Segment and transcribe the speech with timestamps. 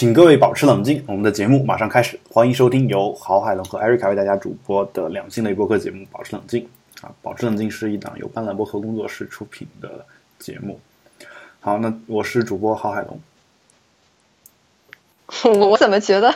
[0.00, 2.18] 请各位保持冷静，我们的节目马上开始。
[2.32, 6.66] 欢迎收听由郝海龙和艾瑞卡为大家主播的两性类播客节目《保持冷静》
[7.06, 10.06] 啊，《保持冷静》是一档由斑斓播客工作室出品的
[10.38, 10.80] 节目。
[11.60, 13.20] 好，那我是主播郝海龙。
[15.44, 16.34] 我我怎么觉得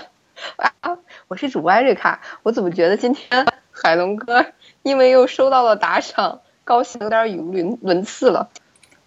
[0.56, 0.98] 啊？
[1.28, 4.44] 我是主播艾瑞卡，我怎么觉得今天海龙哥
[4.82, 8.50] 因为又收到了打赏，高兴有点语无伦伦次了。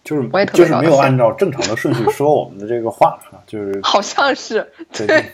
[0.08, 5.26] 就是就是没有按照正常的顺序说我们的这个话啊， 就是好像是对。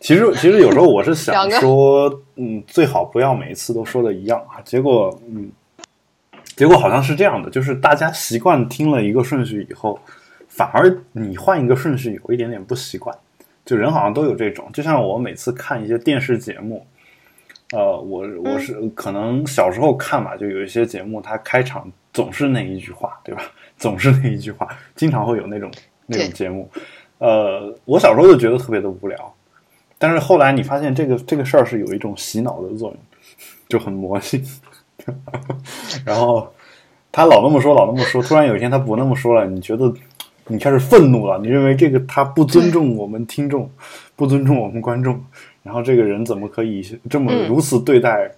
[0.00, 4.58] 其实其实有时候我是想说，嗯，最好不要每一次都说的一样啊。
[4.64, 5.48] 结果嗯，
[6.56, 10.00] 结果好像是这样的，就是大家习惯听了一个顺序以后，
[10.48, 13.16] 反而你换一个顺序有一点点不习惯。
[13.64, 16.84] 就人好像都有这种，就像我每次看一些电视节目，
[17.72, 23.42] 呃，我我是可能小时候看吧，就有一些节目，它开场总是那一句话，对吧？
[23.76, 25.70] 总是那一句话，经常会有那种
[26.06, 26.68] 那种节目。
[27.18, 29.34] 呃，我小时候就觉得特别的无聊，
[29.98, 32.98] 但是后来你发现这个这个事儿是有一种洗脑的作用，
[33.68, 34.44] 就很魔性。
[36.04, 36.52] 然后
[37.12, 39.92] 他老那么说，老那么说，突然有一天他不那么说了，你觉得
[40.46, 43.70] 你开始愤怒了，你认为这个他不尊重我们听众，
[44.16, 45.22] 不尊重我们观众，
[45.62, 48.30] 然后这个人怎么可以这么嗯如此对待，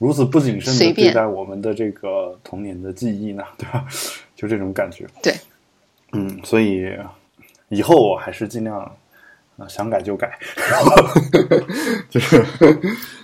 [0.00, 3.44] 如此不谨慎的对待我们的这个童年的记忆呢？
[3.58, 3.84] 对吧？
[4.34, 5.06] 就这种感觉。
[5.22, 5.34] 对，
[6.12, 6.90] 嗯，所以
[7.68, 8.80] 以后我还是尽量
[9.58, 10.90] 啊、想改就改，然 后
[12.08, 12.38] 就是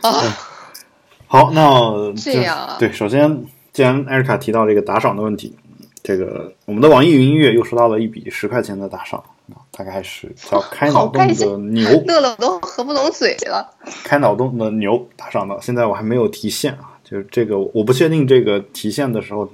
[0.02, 0.20] 啊，
[1.26, 5.56] 好，那这样啊对，首先，既然艾瑞卡提到这个打赏的问题，
[6.02, 9.24] 这个我们的网易云音乐又收到了一笔十块钱的打赏，啊
[9.70, 13.74] 大概是叫 开脑洞的牛，乐乐我都合不拢嘴了。
[14.04, 19.48] 开脑洞的牛打赏到，现在我还没有提现啊，就是这个我不确定这个提现的时候，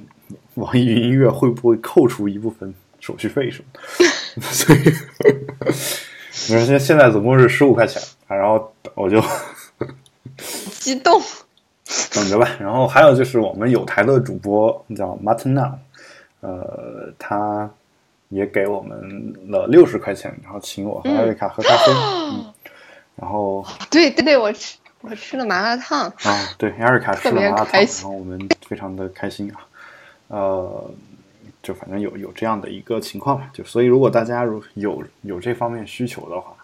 [0.55, 3.81] 网易云音乐会不会扣除一部分手续费什么
[4.37, 4.79] 的，所以
[6.49, 9.23] 你说现现在总共是十五块钱啊，然后我就
[10.81, 11.21] 激动，
[12.15, 12.49] 等着吧。
[12.59, 15.73] 然后还有就是我们有台的主播叫 Martin Now，
[16.41, 17.71] 呃，他
[18.33, 21.93] 也给我们了六十块钱，然后请我和艾瑞卡喝咖啡。
[21.93, 22.53] 嗯
[23.15, 29.61] 然后对对对，我吃我吃了麻辣烫，啊，对，艾瑞卡吃了麻辣烫，然后我们非常的开心啊。
[30.29, 30.91] 呃，
[31.63, 36.55] 就反正有有这样的一个情况吧，就所以如果大家如有有这方面需求的话，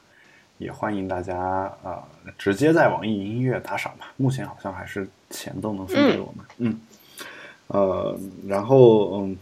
[0.57, 2.03] 也欢迎大家啊、呃
[2.39, 4.11] 直接在网易云音乐打赏吧。
[4.17, 6.81] 目前好像还是钱都能分给我们，嗯
[7.67, 9.37] 呃，然后嗯。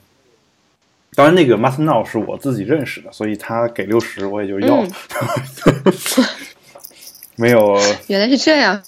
[1.17, 4.89] 当然，那个 m a s t n o w 是我自己认识的，所以他给六十我也就要了，
[7.37, 7.75] 没有
[8.07, 8.83] 原来是这样。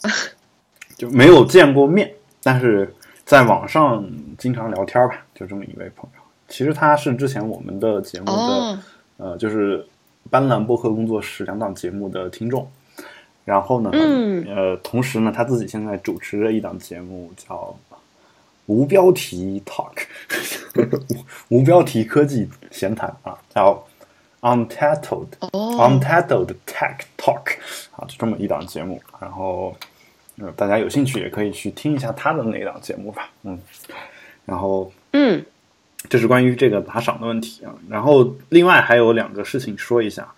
[0.98, 2.12] 就没有见过面，
[2.42, 2.94] 但是
[3.24, 4.06] 在网上
[4.36, 6.20] 经常聊天吧，就这么一位朋友。
[6.48, 8.78] 其实他是之前我们的节目的、哦，
[9.16, 9.86] 呃，就是
[10.28, 12.70] 斑斓播客工作室两档节目的听众。
[13.44, 17.74] 然后呢，嗯呃，同时呢，他自己现在主持着一档节目叫
[18.68, 20.04] 无标题 Talk，
[21.48, 23.82] 无 无标题科技闲谈啊，叫
[24.42, 27.56] Untitled 哦，Untitled Tech Talk
[27.96, 29.00] 啊，就这么一档节目。
[29.18, 29.74] 然后，
[30.38, 33.30] 呃，大家有兴趣也可以去听一下他的那档节目吧。
[33.42, 33.58] 嗯，
[34.44, 35.42] 然后嗯，
[36.10, 37.74] 这是关于这个打赏的问题啊。
[37.88, 40.28] 然后另外还有两个事情说一下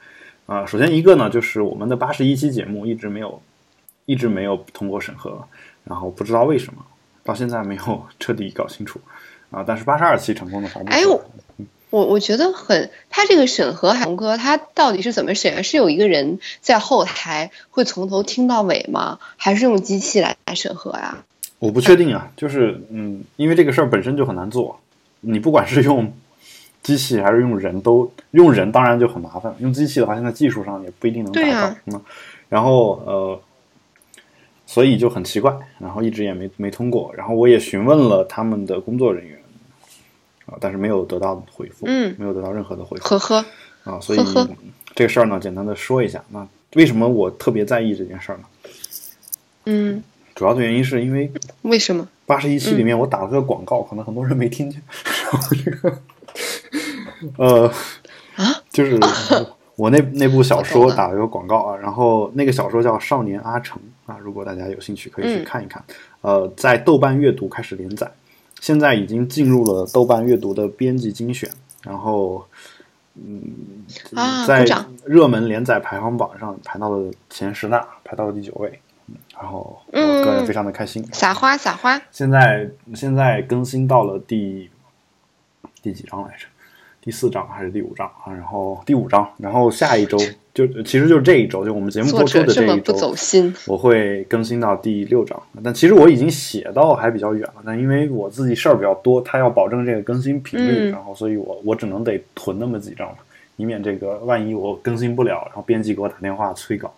[0.46, 0.64] 啊。
[0.64, 3.42] 首先一个呢，就是我们的八十一期节目一直没有
[4.06, 5.44] 一直没有通过审核，
[5.82, 6.82] 然后不知道为什么，
[7.30, 9.00] 到现在没有 彻底搞清楚
[9.50, 9.64] 啊。
[9.66, 11.22] 但是八十二期成功的发布出来了，哎呦
[11.90, 15.62] 我我觉得很，他这个审核海龙哥他到底是怎么审啊？
[15.62, 19.18] 是有一个人在后台会从头听到尾吗？
[19.36, 21.24] 还是用机器来来审核呀？
[21.58, 24.80] 我不确定啊，就是嗯，因为这个事儿本身就很难做，
[25.20, 26.12] 你不管是用
[26.82, 29.52] 机器还是用人都用人，当然就很麻烦。
[29.58, 32.00] 用机器的话，现在技术上也不一定能达到，对啊嗯，
[32.48, 33.40] 然后呃，
[34.72, 37.12] 所以就很奇怪，然后一直也没没通过。
[37.16, 39.36] 然后我也询问了他们的工作人员
[40.46, 43.08] 啊，但是没有得到回复，嗯没有得到任何的回复。
[43.08, 43.44] 呵呵，
[43.82, 44.18] 啊，所以
[44.94, 46.22] 这个事儿呢，简单的说一下。
[46.28, 48.44] 那为什么我特别在意这件事儿呢？
[49.64, 50.04] 嗯，
[50.36, 51.28] 主要的原因是因为
[51.62, 52.06] 为什么？
[52.24, 54.80] 八十一期里面我打了个广告，可能很多人没听见。
[55.32, 55.98] 然后这个，
[57.38, 57.66] 呃，
[58.36, 58.96] 啊，就是
[59.80, 63.80] 我那那部小说打了个广告啊，然后那个小说叫《少年阿成》
[64.12, 65.82] 啊，如果大家有兴趣可以去嗯看一看。
[66.20, 68.10] 呃，在豆瓣阅读开始连载，
[68.60, 71.50] 现在已经进入了豆瓣阅读的编辑精选，
[71.82, 72.44] 然后。
[73.22, 73.42] 嗯，
[74.14, 74.64] 啊在
[75.04, 78.70] 热门连载排行榜上排到了前十大，排到了第九位。
[79.08, 81.04] 嗯然后我个人嗯非常的开心。
[81.12, 84.70] 撒花撒花，现在现在更新到了第
[85.82, 86.46] 第几章来着？
[87.02, 88.32] 第四章还是第五章啊？
[88.32, 90.18] 然后第五章，然后下一周
[90.52, 95.42] 就其实就是这一周，就我们节目播出的这一周，走心，我会更新到第六章。
[95.64, 103.10] 但其实我已经写到还比较远了，但因为我自己事儿比较多，他要保证这个更新频率，嗯然后所以我我只能得囤那么几章，
[103.56, 106.92] 以免这个万一我更新不了，然后编辑给我打电话催稿，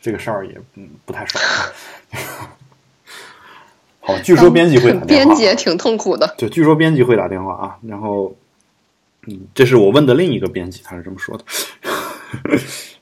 [0.00, 1.44] 这个事儿也嗯不太爽。
[4.00, 6.34] 好，据说编辑会打电话，编辑也挺痛苦的。
[6.36, 8.34] 对据说编辑会打电话啊，然后，
[9.26, 11.44] 嗯，这是我问的另一个编辑，他是这么说的。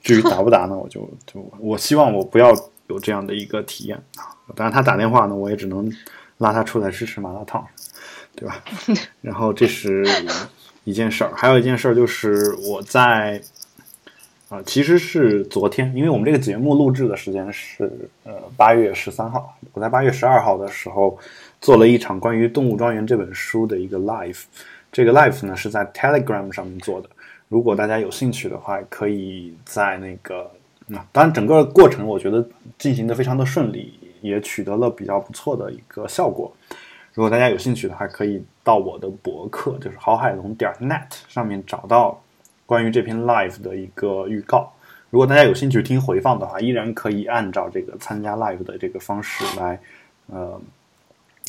[0.03, 2.53] 至于打不打呢，我就就我希望我不要
[2.89, 4.35] 有这样的一个体验啊。
[4.55, 5.91] 当然他打电话呢，我也只能
[6.39, 7.67] 拉他出来吃吃麻辣烫，
[8.35, 8.63] 对吧？
[9.23, 10.05] 然后这是
[10.85, 13.41] 一件事儿，还有一件事儿就是我在
[14.49, 17.91] 啊、其实是昨天，因为我们这个节目录制的时间是
[18.23, 21.19] 呃八月十三号，我在八月十二号的时候
[21.59, 24.43] 做了一场关于《动物庄园》这本书的一个 live，
[24.93, 27.09] 这个 live 呢是在 Telegram 上面做的。
[27.49, 30.51] 如果大家有兴趣的话，可以在那个，
[30.87, 32.47] 那、当然整个过程我觉得
[32.79, 36.55] 进行的非常的顺利，也取得了比较不错的一个效果。
[37.15, 42.23] 如果大家有兴趣的话，可以到我的博客，就是郝海龙点 net 上面找到
[42.65, 44.73] 关于这篇 live 的一个预告。
[45.11, 49.79] 如果大家有兴趣听回放的话，依然可以按照这个参加 live 的这个方式来，
[50.29, 50.59] 呃，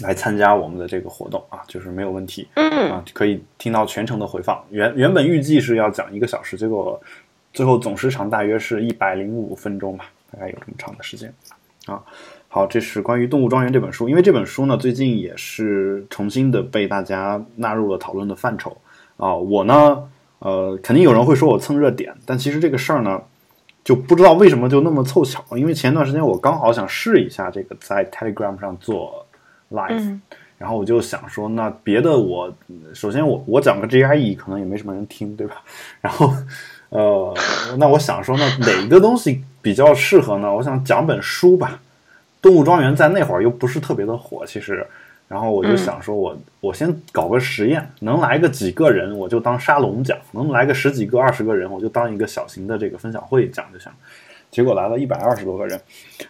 [0.02, 2.48] 来参加我们的这个活动啊，就是没有问题。
[2.56, 4.62] 嗯，啊，可以听到全程的回放。
[4.72, 7.00] 原原本预计是要讲一个小时，结果
[7.54, 11.32] 最后总时长大约是一百零五分钟吧，大概有这么长的时间
[11.86, 12.02] 啊。
[12.48, 18.76] 好，这是关于《动物庄园》这本书，因为这本书呢，最近也是重新的被大家纳入了讨论的范畴
[19.18, 19.36] 啊。
[19.36, 20.04] 我呢，
[20.40, 23.22] 呃，肯定有人会说我蹭热点，但其实这个事儿呢，
[23.84, 29.23] 就不知道为什么就那么凑巧，因为前段时间我刚好想试一下这个在 Telegram 上做
[29.74, 30.22] live，、嗯
[30.58, 32.54] 然后我就想说，那别的我
[32.94, 35.62] 首先我我讲个 GRE 可能也没什么人听，对吧？
[36.00, 36.34] 然后
[36.88, 37.34] 呃，
[37.78, 40.54] 那我想说，那哪个东西比较适合呢？
[40.56, 41.82] 我想讲本书吧，
[42.42, 44.86] 《动物庄园》在那会儿又不是特别的火，其实。
[45.28, 53.92] 然后我就想说我，我先搞个实验，能来个几个人，我就当沙龙讲；能来个十几个、二十个人，我就当一个小型的这个分享会讲就行。
[54.52, 55.82] 结果来了一百二十多个人，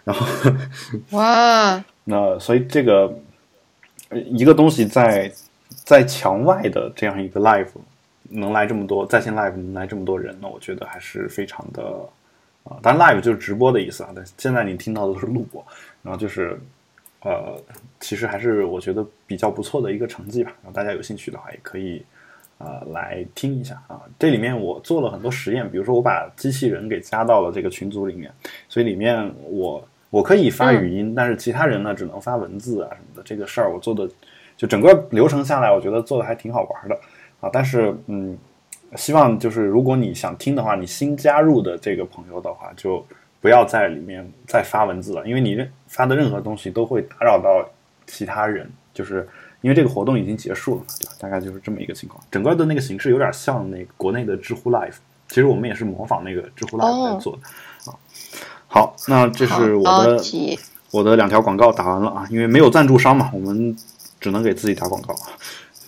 [0.06, 0.26] 然后
[1.12, 3.14] 哇， 那所以这个呃
[4.16, 5.32] 一个东西在
[5.68, 7.68] 在墙外的这样一个 live
[8.30, 11.84] 能来这么多在线 live 能来这么多人，那我觉得还是非常的
[12.66, 15.62] 啊、当然 live 就是直播的意思啊，但现在你听到的都是录播，
[16.02, 16.58] 然后就是
[17.20, 17.62] 呃，
[18.00, 20.52] 其实还是我觉得比较不错的一个成绩吧。
[20.64, 22.02] 然后大家有兴趣的话，也可以
[22.60, 24.02] 呃来听一下啊。
[24.18, 28.32] 这里面我做了很多实验，比如说我把机器人给加到了这个群组里面，
[28.70, 33.24] 所以里面我我可以发语音，但是其他人呢只能发文字啊什么的。
[33.26, 34.08] 这个事儿我做的
[34.56, 36.96] 就整个流程下来，我觉得做的还挺好玩的
[37.40, 37.50] 啊。
[37.52, 38.38] 但是嗯，
[38.96, 43.04] 希望就是如果你想听的话，你新加入的这个朋友的话，就
[43.42, 47.68] 不要在里面再发文字了，因为你任发的任何东西都会打扰到
[48.06, 49.28] 其他人，就是
[49.62, 51.14] 因为这个活动已经结束了嘛，对吧？
[51.18, 52.24] 大概就是这么一个情况。
[52.30, 57.42] 整个的那个形式有点像那个国内的知乎 Live，其实我们也是模仿那个知乎 Live 在做的、
[57.92, 57.98] 啊。
[58.74, 60.20] 好，那这是我的
[60.90, 63.78] 我的两条广告打完了啊，因为没有赞助商嘛，我们
[64.20, 65.16] 只能给自己打广告。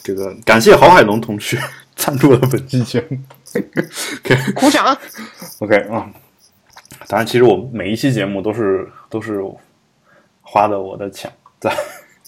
[0.03, 1.59] 这个感谢郝海龙同学
[1.97, 3.17] 赞助了本期节目。
[4.23, 4.95] OK 鼓掌。
[5.61, 6.07] OK 啊、
[7.07, 9.43] 当然，其实我每一期节目都是都是
[10.43, 11.75] 花的我的钱在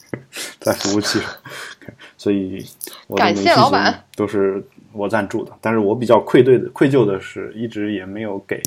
[0.60, 2.66] 在服务器上，OK，所以
[3.06, 5.52] 我的感谢老板都是我赞助的。
[5.62, 8.60] 但是我比较愧对的愧疚的是，一直也没有给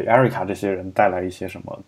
[0.00, 1.82] 给艾瑞卡这些人带来一些什么，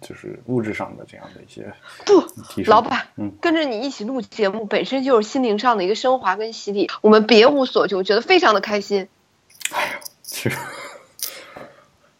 [0.00, 1.66] 就是物质上的这样的一些
[2.04, 2.22] 不。
[2.66, 9.08] 老板，嗯跟着你一起录节目，本身就是心灵上的一个升华跟洗礼，我们别无所求，觉得非常的开心。
[10.22, 10.56] 其实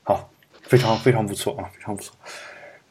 [0.03, 0.29] 好，
[0.63, 2.15] 非常非常不错啊，非常不错。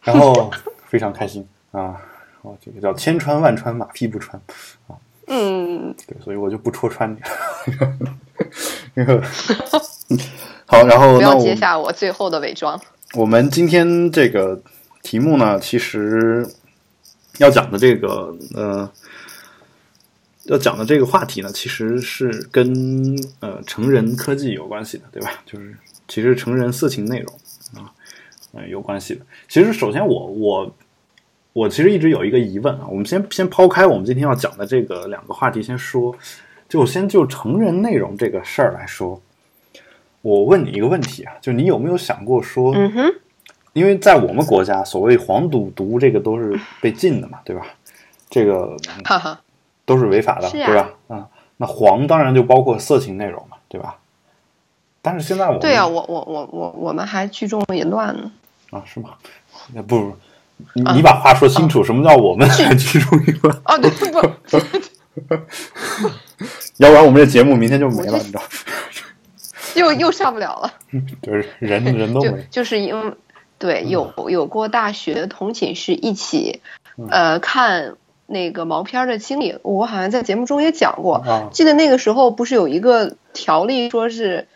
[0.01, 0.51] 然后
[0.87, 2.01] 非常开心啊，
[2.41, 4.41] 哦，这个叫千穿万穿，马屁不穿
[4.87, 4.95] 啊。
[5.27, 7.27] 嗯，对，所以我就不戳穿你了。
[8.93, 9.21] 那个
[10.67, 12.79] 好，然后不要那我揭下我最后的伪装。
[13.13, 14.59] 我们今天这个
[15.03, 16.45] 题目呢，其实
[17.37, 18.91] 要讲的这个呃，
[20.45, 25.31] 要讲的这个话题呢，其实是跟呃成人科技有关系的，对吧？
[25.45, 25.75] 就是
[26.07, 27.33] 其实成人色情内容
[27.75, 27.93] 啊，
[28.53, 29.21] 呃有关系的。
[29.47, 30.75] 其实首先我我
[31.53, 36.13] 我其实一直有一个疑问啊，我们先先抛开我们今天要讲的这个两个话题先说，
[36.67, 39.21] 就先就成人内容这个事儿来说。
[40.25, 43.13] 我问你一个问题啊，就你有没有想过说，嗯哼，
[43.73, 47.63] 因为在我们国家，所谓黄赌毒这个都是被禁的嘛，对吧？
[48.27, 49.39] 这个嗯哈哈，
[49.85, 50.89] 都是违法的，对吧？
[51.09, 51.27] 啊、
[51.57, 53.97] 那黄当然就包括色情内容嘛，对吧？
[55.03, 58.31] 但是现在我们对呀、我我我我我们还聚众淫乱呢。
[58.71, 59.11] 啊是吗？
[59.75, 60.17] 那不不，
[60.73, 63.49] 你你把话说清楚，什么叫我们还居住一个？
[63.65, 64.17] 哦，对不，
[66.77, 68.47] 要不然我们这节目明天就没了，你知道吗？
[69.75, 70.73] 又又上不了了。
[71.21, 72.45] 就是人人都就没。
[72.49, 73.13] 就是因为
[73.57, 76.61] 对嗯有有过大学同寝室一起
[76.97, 77.95] 嗯呃看
[78.27, 81.15] 那个毛片儿的经历，我好像在节目中也讲过。
[81.17, 84.47] 啊记得那个时候不是有一个条例说是，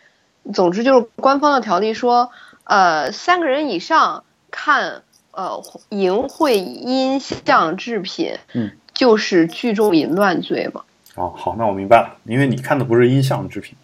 [0.52, 2.30] 总之就是官方的条例说，
[2.64, 10.82] 呃，三个人以上看呃淫秽音像制品，嗯，就是聚众淫乱罪嘛。
[11.14, 13.76] 哦，好，那我明白了，因为你看的不是音像制品。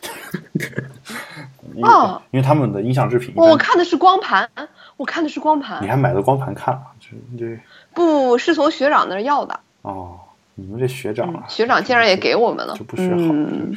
[1.74, 4.48] 因为哦因为他们的音像制品我看的是光盘，
[4.96, 6.82] 我看的是光盘你，还买的光盘看啊？
[7.00, 7.58] 这这
[7.94, 9.58] 不是从学长那儿要的。
[9.82, 10.18] 哦，
[10.54, 13.76] 你们这学长嗯啊，，学长竟然也给我们了，就不学好嗯，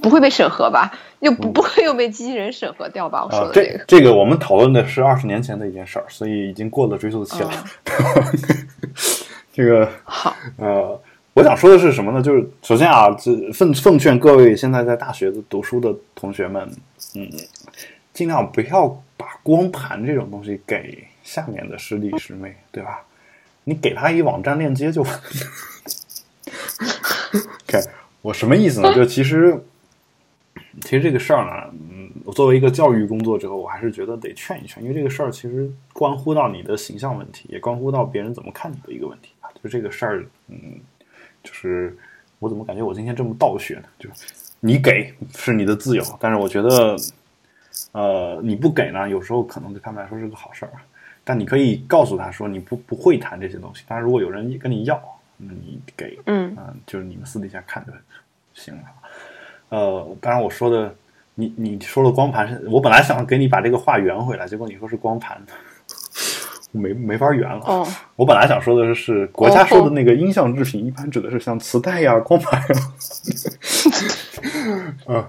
[0.00, 0.92] 不会被审核吧？
[1.20, 3.24] 又不嗯不会又被机器人审核掉吧？
[3.24, 7.50] 我啊说，的这个，这这个我们讨论的是二十年前的一件事儿，所以已经过了追溯期了。
[9.52, 10.98] 这个好，呃，
[11.34, 12.20] 我想说的是什么呢？
[12.20, 16.70] 就是首先啊，这奉奉劝各位现在在大学的读书的同学们，
[17.14, 17.26] 嗯，
[18.12, 23.02] 尽量不要把光盘这种东西给下面的师弟师妹，对吧？
[23.64, 25.02] 你给他一网站链接就。
[27.66, 27.78] OK，
[28.20, 28.94] 我什么意思呢？
[28.94, 29.58] 就其实，
[30.82, 39.48] 其实这个事儿呢，嗯，我作为一个教育工作者，我还是觉得得劝一劝，因为这个事儿其实关乎到你的形象问题，也关乎到别人怎么看你的一个问题啊。
[39.62, 40.80] 就这个事儿，嗯，
[41.42, 41.96] 就是
[42.38, 43.84] 我怎么感觉我今天这么倒学呢？
[43.98, 46.96] 就是你给是你的自由，但是我觉得，
[47.92, 50.82] 呃，你不给呢，有时候可能对他们来说是个好事儿啊。
[51.24, 55.00] 但你可以告诉他说你不不会谈这些东西，但是如果有人跟你要，
[55.36, 57.92] 那你给，嗯嗯、就是你们私底下看就
[58.54, 58.82] 行了。
[59.68, 60.92] 呃，当然我说的，
[61.34, 65.71] 你你说的光盘是，我本来想给你把这个话圆回来，结果你说是光盘，我
[66.72, 67.62] 没没法圆了。
[67.64, 67.86] 哦，
[68.16, 72.66] 我本来想说的是，是国家说的那个音像制品，一般指的是像磁带呀、光盘呀，
[75.06, 75.24] 嗯，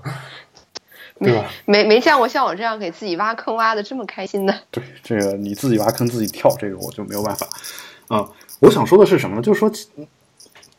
[1.19, 1.45] 对吧？
[1.65, 4.55] 没没见过像我这样给自己挖坑挖的这么开心的。
[4.71, 7.47] 对，这个你自己挖坑自己跳，这个我就没有办法。
[8.07, 9.41] 啊、我想说的是什么呢？
[9.41, 9.71] 就是说，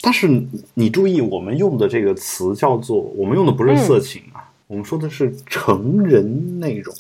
[0.00, 0.28] 但是
[0.74, 6.94] 你注意，我们用的这个词叫做，我们用的不是色情啊，我们说的是成人内容，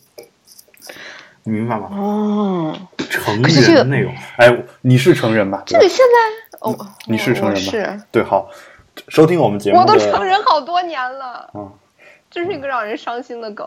[1.44, 1.88] 你明白吗？
[1.92, 2.76] 哦，
[3.10, 5.62] 成人内容，哎，你是成人吧？
[5.66, 8.48] 这个现在哦，你是成人吧是，对，好，
[9.08, 11.72] 收听我们节目我都成人好多年了，啊
[12.30, 13.64] 真是一个让人伤心的梗。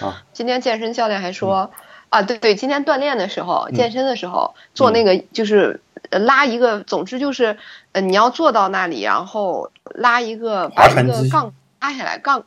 [0.00, 1.70] 啊今天健身教练还说。
[2.10, 7.58] 啊，对对，今天锻炼的时候，嗯健身的时候、做那个就是呃拉一个，总之就是
[7.92, 12.44] 呃你要坐到那里，然后拉一个把一划船机个杠拉下来，杠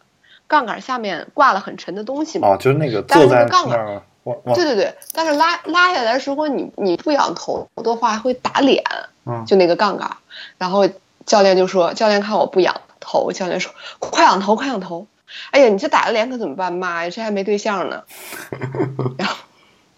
[0.47, 2.47] 杠杆下面挂了很沉的东西嘛。
[2.47, 8.83] 啊，就是那个坐在那个杠那儿，哇哇对对对，但是拉拉下来的时候，你你不仰头的话会打脸，
[9.25, 10.09] 嗯就那个杠杆。
[10.57, 10.87] 然后
[11.25, 15.07] 教练就说：“教练看我不仰头，教练说快仰头，快仰头。”
[15.51, 16.73] 哎呀，你这打了脸可怎么办？
[16.73, 18.03] 妈呀，这还没对象呢。
[19.17, 19.35] 然后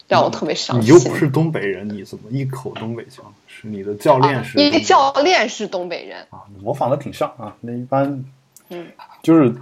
[0.08, 0.86] 让我特别伤心。
[0.86, 3.26] 你又不是东北人，你怎么一口东北腔？
[3.48, 6.20] 是你的教练是啊因为东北教练是东北人。
[6.30, 7.56] 啊，你模仿的挺像啊。
[7.62, 8.24] 那一般
[8.70, 8.88] 嗯，
[9.22, 9.54] 就是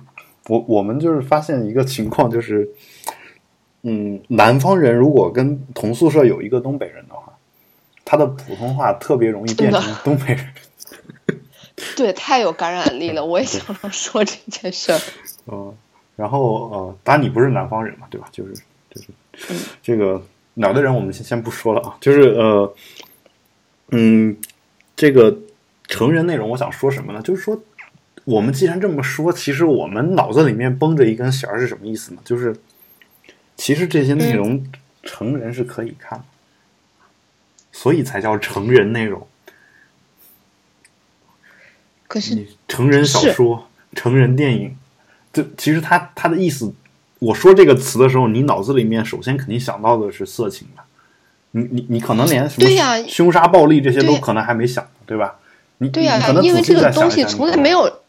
[0.48, 3.01] 我我们就是发现一个情况，就是嗯，
[4.28, 7.34] 南方人如果跟同宿舍有一个东北人的话，
[8.06, 10.48] 他的普通话特别容易变成东北人。
[11.96, 13.26] 对，太有感染力了。
[13.26, 15.00] 我也想要说这件事儿。
[15.52, 15.74] 嗯，
[16.16, 18.28] 然后呃，当然你不是南方人嘛，对吧？
[18.32, 18.54] 就是
[18.92, 19.08] 就是
[19.50, 20.22] 嗯这个
[20.54, 21.98] 哪儿的人，我们先先不说了啊。
[22.00, 22.74] 就是呃，
[23.90, 24.38] 嗯，
[24.96, 25.36] 这个
[25.88, 27.22] 成人内容，我想说什么呢？
[27.24, 27.60] 就是说，
[28.26, 32.22] 我们既然这么说，其实我们脑子里面绷着一根弦儿是什么意思呢？
[32.24, 32.56] 就是
[33.58, 34.66] 其实这些内容
[35.04, 36.26] 成人是可以看的，
[37.72, 39.28] 所以才叫成人内容。
[42.08, 44.78] 可是你成人小说、成人电影，
[45.32, 46.74] 这其实他他的意思，
[47.20, 50.86] 我说这个词的时候，你脑子里面首先肯定想到的是色情吧？
[51.52, 55.38] 你你你可能连什么对呀凶杀暴力这些都可能还没想，对吧？
[55.80, 58.02] 你对呀、因为这个东西从来没有，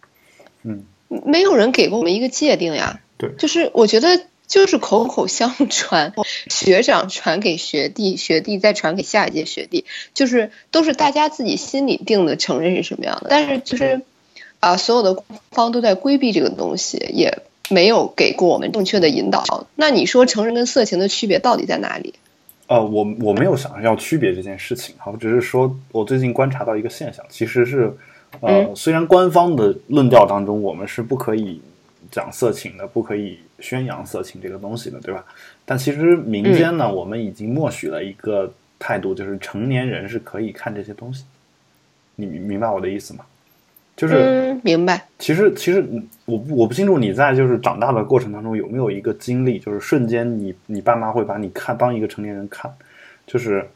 [0.63, 3.01] 嗯，没有人给过我们一个界定呀。
[3.17, 6.13] 对就是我觉得就是口口相传，
[6.51, 13.29] 学长传给学弟，学弟再传给下一届学弟，就是都是大家自己心里定的成人是什么样的。
[13.31, 14.03] 但是就是
[14.61, 17.39] 啊、所有的官方都在规避这个东西，也
[17.71, 19.67] 没有给过我们正确的引导。
[19.75, 22.13] 那你说成人跟色情的区别到底在哪里？
[22.67, 27.97] 呃，我我没有想要区别这件事情，我只是说我最近观察到一个现象，其实是
[28.41, 31.59] 呃，嗯虽然官方的论调当中我们是不可以
[32.13, 35.25] 讲色情的，不可以宣扬色情这个东西的，对吧？
[35.65, 41.25] 但其实民间呢，我们已经默许了一个态度，就是成年人是可以看这些东西。
[42.15, 43.25] 你明白我的意思吗？
[43.95, 45.07] 就是嗯，明白。
[45.19, 52.73] 其实，其实嗯我不我不清楚你在就是长大的过程当中有没有一个经历，就是瞬间你你爸妈会把你看当一个成年人看，
[53.27, 53.69] 就是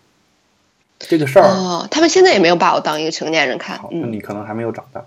[0.98, 1.44] 这个事儿。
[1.46, 3.90] 哦，他们现在也没有把我当一个成年人看好，。
[3.92, 5.04] 那嗯，你可能还没有长大。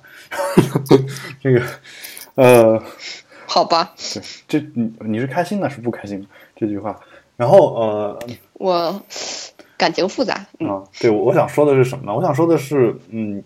[1.41, 1.61] 这个，
[2.35, 2.81] 呃，
[3.45, 6.99] 好吧，对，这你你是开心的，是不开心的这句话。
[7.35, 8.19] 然后呃
[8.53, 9.01] 我
[9.77, 10.45] 感情复杂。
[10.59, 12.13] 嗯啊，对，我我想说的是什么呢？
[12.13, 13.43] 我想说的是，嗯，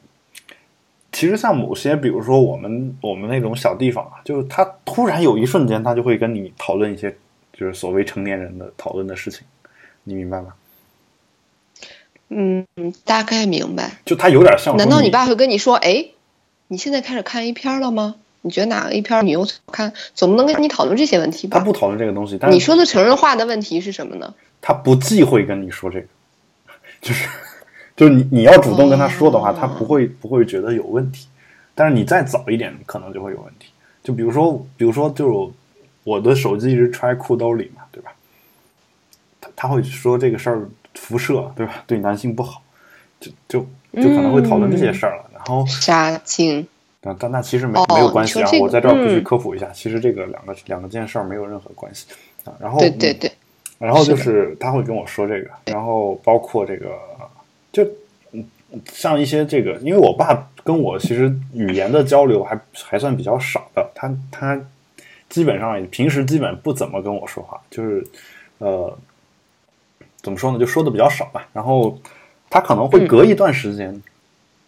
[1.11, 7.15] 其实像某些，比如说我们我们那种小地方啊，就是他突然有一瞬间，他就会跟你讨论一些
[7.53, 9.45] 就是所谓成年人的讨论的事情，
[10.03, 10.53] 你明白吗？
[12.29, 12.65] 嗯，
[13.05, 13.91] 大概明白。
[14.05, 16.07] 就他有点像，难道你爸会跟你说：“哎，
[16.67, 18.15] 你现在开始看 A 片了吗？
[18.43, 21.57] 你觉得哪个 A 片女优好看？”总不能跟你讨论这些问题吧？
[21.57, 24.31] 他不讨论这个东西，但是你说的成人化的问题是什么呢？
[24.61, 26.07] 他不忌讳跟你说这个，
[27.01, 27.27] 就是
[27.97, 31.27] 就是你你要主动跟他说的话，哦他不会不会觉得有问题，
[31.75, 33.67] 但是你再早一点，可能就会有问题。
[34.03, 35.51] 就比如说，比如说，就
[36.03, 38.11] 我的手机一直揣裤兜里嘛，对吧？
[39.39, 41.83] 他他会说这个事儿辐射，对吧？
[41.87, 42.61] 对男性不好，
[43.19, 43.59] 就就
[43.93, 45.29] 就可能会讨论这些事儿了。
[45.33, 46.67] 然后，杀精。
[47.03, 52.07] 但但那其实没、哦没有关系啊这，个我在这儿必须嗯科普一下，其实这个两个两个件事儿没有任何关系
[52.45, 52.53] 啊。
[52.59, 53.31] 然后嗯对对对，
[53.77, 56.97] 然后就是他会跟我说这个，然后包括这个，
[57.73, 57.83] 就
[58.31, 58.45] 嗯
[58.91, 64.59] 像一些这个，因为我爸跟我其实语言的交流还还算比较少的，他他
[65.29, 68.01] 基本上平时基本不怎么跟我说话，就是
[68.59, 68.97] 呃
[70.21, 71.45] 怎么说呢，就说的比较少吧。
[71.51, 71.99] 然后
[72.49, 74.01] 他可能会隔一段时间，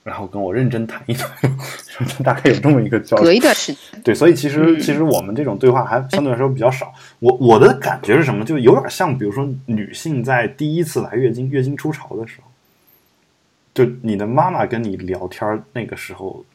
[0.06, 1.28] 然后跟我认真谈一谈，
[2.24, 3.34] 大概有这么一个交流隔。
[3.34, 4.02] 一段时间。
[4.04, 6.94] 对，所以其实嗯其实我们这种对话还相对来说比较少。
[7.18, 8.46] 我我的感觉是什么？
[8.46, 12.52] 就有点像，比如说女性在第一次来月经、月经初潮的时候，
[13.74, 16.46] 就你的妈妈跟你聊天那个时候，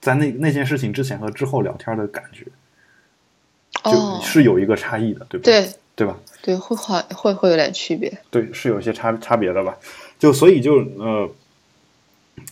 [0.00, 2.46] 在那那件事情之前和之后聊天的感觉，
[3.82, 6.16] 哦就，是有一个差异的，对不对对吧？
[6.42, 8.10] 对，会会会会有点区别。
[8.30, 9.76] 对，是有一些差差别的吧。
[10.18, 11.28] 就所以就呃，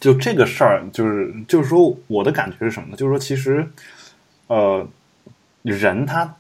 [0.00, 2.96] 就这个事儿，就是就是说，我的感觉是什么呢？
[2.96, 3.66] 就是说，其实
[4.46, 4.86] 呃，
[5.62, 6.34] 人他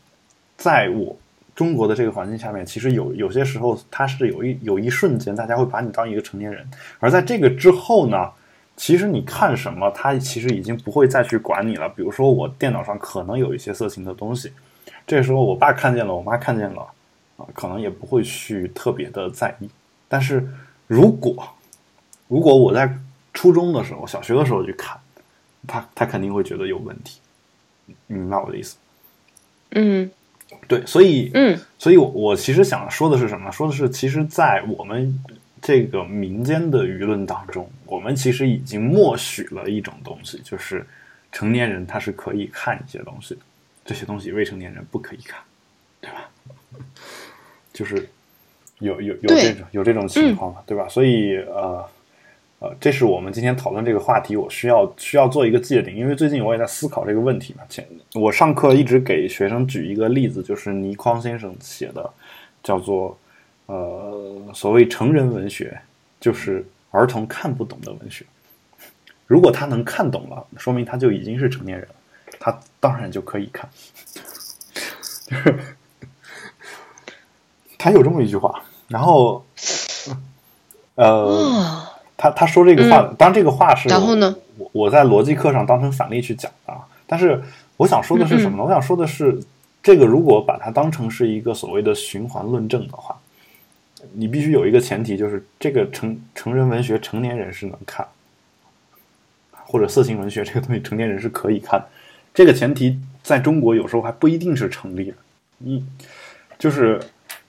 [0.56, 1.16] 在我
[1.54, 6.66] 中国的这个环境下面，其实有有些时候他是有一有一瞬间，大家会把你当一个成年人，
[6.98, 8.30] 而在这个之后呢。
[8.74, 11.86] 其实你看什么，他其实已经不会再去管你了。
[11.90, 14.50] 比如说，我电脑上可能有一些色情的东西，
[15.06, 16.80] 这时候我爸看见了，我妈看见了，
[17.36, 19.68] 啊，可能也不会去特别的在意。
[20.08, 20.48] 但是
[20.86, 21.36] 如果
[22.28, 22.90] 如果我在
[23.32, 24.98] 初中的时候、小学的时候去看，
[25.66, 27.20] 他他肯定会觉得有问题。
[27.86, 28.76] 你明白我的意思？
[29.70, 30.10] 嗯
[30.68, 33.50] 对，所以嗯所以我，我其实想说的是什么？
[33.50, 35.18] 说的是，其实，在我们
[35.60, 40.86] 这个民间的舆论当中，我们其实已经默许了一种东西，就是
[41.32, 43.40] 成年人他是可以看一些东西的，
[43.84, 45.40] 这些东西未成年人不可以看，
[46.00, 46.28] 对吧？
[47.72, 48.08] 就是
[48.80, 50.86] 有有有这种有这种情况嘛，对吧？
[50.88, 51.88] 所以呃
[52.62, 57.64] 呃，这是我们今天讨论这个话题，我需要需要做一个界定，因为最近我也在思考这个问题嘛。
[57.68, 62.08] 前我上课一直给学生举一个例子，就是倪匡先生写的，
[62.62, 63.18] 叫做
[63.66, 65.76] 呃所谓成人文学，
[66.20, 68.24] 就是儿童看不懂的文学。
[69.26, 71.94] 如果他能看懂了，说明他就已经是成年人了，
[72.38, 73.68] 他当然就可以看。
[75.26, 75.58] 就 是
[77.76, 79.44] 他有这么一句话，然后
[80.94, 81.88] 呃。
[82.22, 86.80] 哦，他他说这个话，当然这个话是然后呢我我在逻辑课上当成反例去讲的啊。
[87.06, 87.42] 但是
[87.76, 88.62] 我想说的是什么呢？
[88.62, 89.38] 我想说的是，
[89.82, 93.18] 这个如果把它当成是一个所谓的循环论证的话，
[94.12, 98.06] 你必须有一个前提，就是这个成成人文学成年人是能看，
[99.64, 101.84] 或者色情文学这个东西成年人是可以看。
[102.32, 105.16] 这个前提在中国有时候还不一定是成立的。
[105.64, 105.84] 一
[106.58, 107.00] 就是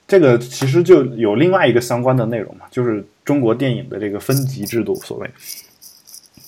[0.08, 5.30] 这个其实就有另外一个相关的内容嘛，就是中国电影的这个分级制度，所谓。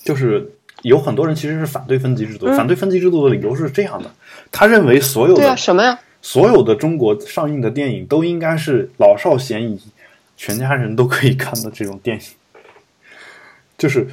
[0.04, 2.56] 就是有很多人其实是反对分级制度，嗯。
[2.56, 4.10] 反对分级制度的理由是这样的，
[4.52, 5.98] 他认为所有的、啊，什么呀？
[6.22, 9.80] 所有的中国上映的电影都应该是老少咸宜，
[10.36, 12.24] 全家人都可以看的这种电影，
[13.78, 14.08] 就是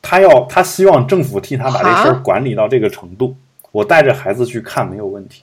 [0.00, 3.36] 他要他希望政府替他把这事儿啊管理到这个程度，
[3.72, 5.42] 我带着孩子去看没有问题。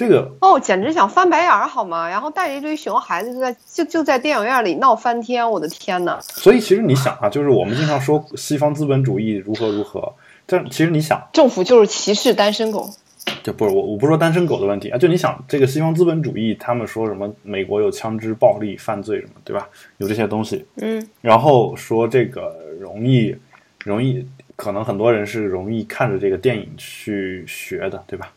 [0.00, 2.08] 这个哦，简直想翻白眼儿好吗？
[2.08, 6.18] 然后带着一堆熊孩子就在就就在电影院里闹翻天，我的天呐！
[6.22, 10.14] 所以其实你想啊，就是我们经常说西方资本主义如何如何，
[10.46, 12.88] 但其实你想，政府就是歧视单身狗。
[13.42, 19.68] 就不是我，我不说单身狗的问题啊，就你想这个西方资本主义，他们说什么美国有枪支暴力犯罪什么，对吧？
[19.98, 23.36] 有这些东西，嗯然后说这个容易
[23.84, 28.32] 容易，可能很多人是容易看着这个电影去学的，对吧？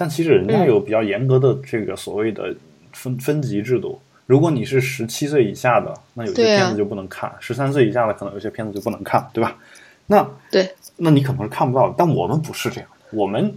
[0.00, 2.56] 但其实人家嗯有比较严格的这个所谓的
[2.90, 4.00] 分分级制度。
[4.24, 9.58] 如果你是十七岁以下的，那有些片子就不能看；十三岁以下的，可能有些片子就不能看，对吧？
[10.06, 13.54] 那对，那你可能是看不到的，但我们不是这样，我们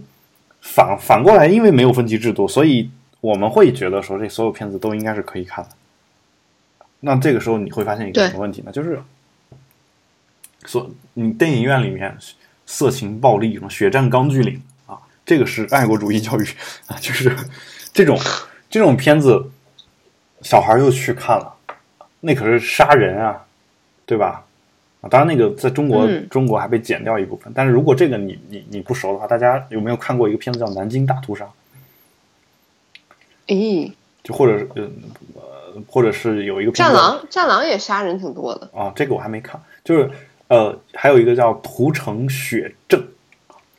[0.60, 2.90] 反反过来，因为没有分级制度，所以
[3.22, 5.70] 我们会觉得说这所有片子都应该是可以看的。
[7.00, 8.70] 那这个时候你会发现一个什么问题呢？
[8.70, 9.00] 就是，
[10.66, 12.14] 所你电影院里面
[12.66, 14.73] 色情暴力，什么血战钢锯岭啊，
[15.26, 16.44] 这个是爱国主义教育
[16.86, 17.34] 啊，就是
[17.92, 18.18] 这种
[18.68, 19.50] 这种片子，
[20.42, 21.54] 小孩又去看了，
[22.20, 23.44] 那可是杀人啊，
[24.04, 24.44] 对吧？
[25.00, 31.44] 啊，当然那个在中国、嗯中国还被剪掉一部分，但是如果这个你你你不熟的话，大家有没有看过一个片子叫《南京大屠杀》？
[33.46, 34.90] 咦，就或者是呃
[35.34, 40.10] 呃，或者是有一个战狼战狼也杀人挺多的，啊，这个我还没看，就是
[40.48, 42.98] 呃，还有一个叫《屠城血证》，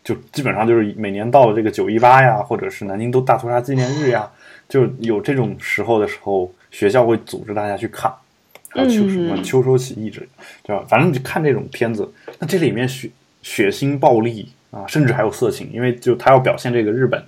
[0.05, 4.31] 就基本上就是每年到了这个九一八呀，或者是南京都大屠杀纪念日呀，
[4.69, 8.09] 就有这种时候的时候，学校会组织大家去看，
[8.69, 10.27] 还有秋什么嗯秋收起义之类，
[10.63, 10.85] 对吧？
[10.87, 13.09] 反正就看这种片子，那这里面血
[13.41, 17.21] 血腥暴力啊，甚至还有色情，因为就他要表现这个日本。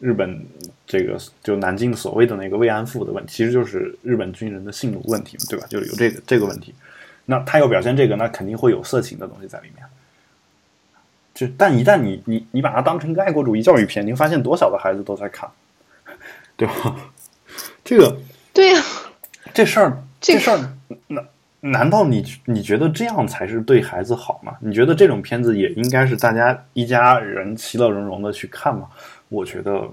[0.00, 0.44] 日本
[0.86, 5.64] 这个就南京所谓的那个慰安妇的问题，其实就是日本军人的性奴问题嘛，对吧？
[5.70, 6.74] 就是有这个这个问题。
[7.24, 9.86] 那他要表现这个，那肯定会有色情的东西在里面。
[11.34, 15.50] 就但一旦你你你把它当成一个爱国主义教育片，你会发现多小的孩子都在看，
[16.56, 16.96] 对吧？
[17.84, 18.16] 这个
[18.52, 18.82] 对呀、
[19.52, 20.72] 这事儿这事儿，
[21.08, 21.28] 难
[21.60, 24.56] 难道你你觉得这样才是对孩子好吗？
[24.60, 28.88] 你觉得这种片子也应该是大家一家人其乐融融的去看吗？
[29.28, 29.88] 我觉得，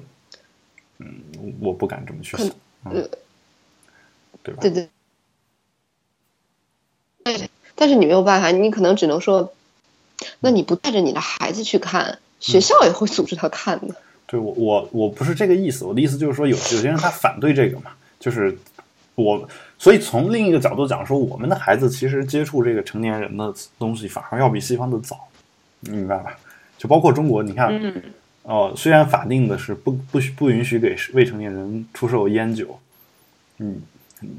[1.00, 1.08] 嗯，
[1.60, 2.48] 我不敢这么去想，
[2.86, 3.10] 嗯呃，
[4.44, 4.62] 对吧？
[4.62, 4.90] 对对。
[7.24, 9.54] 对，但是你没有办法，你可能只能说，
[10.40, 13.96] 那你不带着你的孩子去看，学校也会组织他看的。
[14.28, 18.58] 对我我我不是这个意思，我的意思就是说有有些人他反对这个嘛，就是
[19.16, 25.28] 我，所以从另一个角度讲说，我们的孩子其实接触这个成年人的东西反而要比西方的早，
[25.82, 26.38] 你明白吧？
[26.78, 28.02] 就包括中国，你看，嗯
[28.44, 32.80] 哦，虽然法定的是不不许不允许给未成年人出售烟酒，
[33.58, 33.82] 嗯，
[34.22, 34.30] 你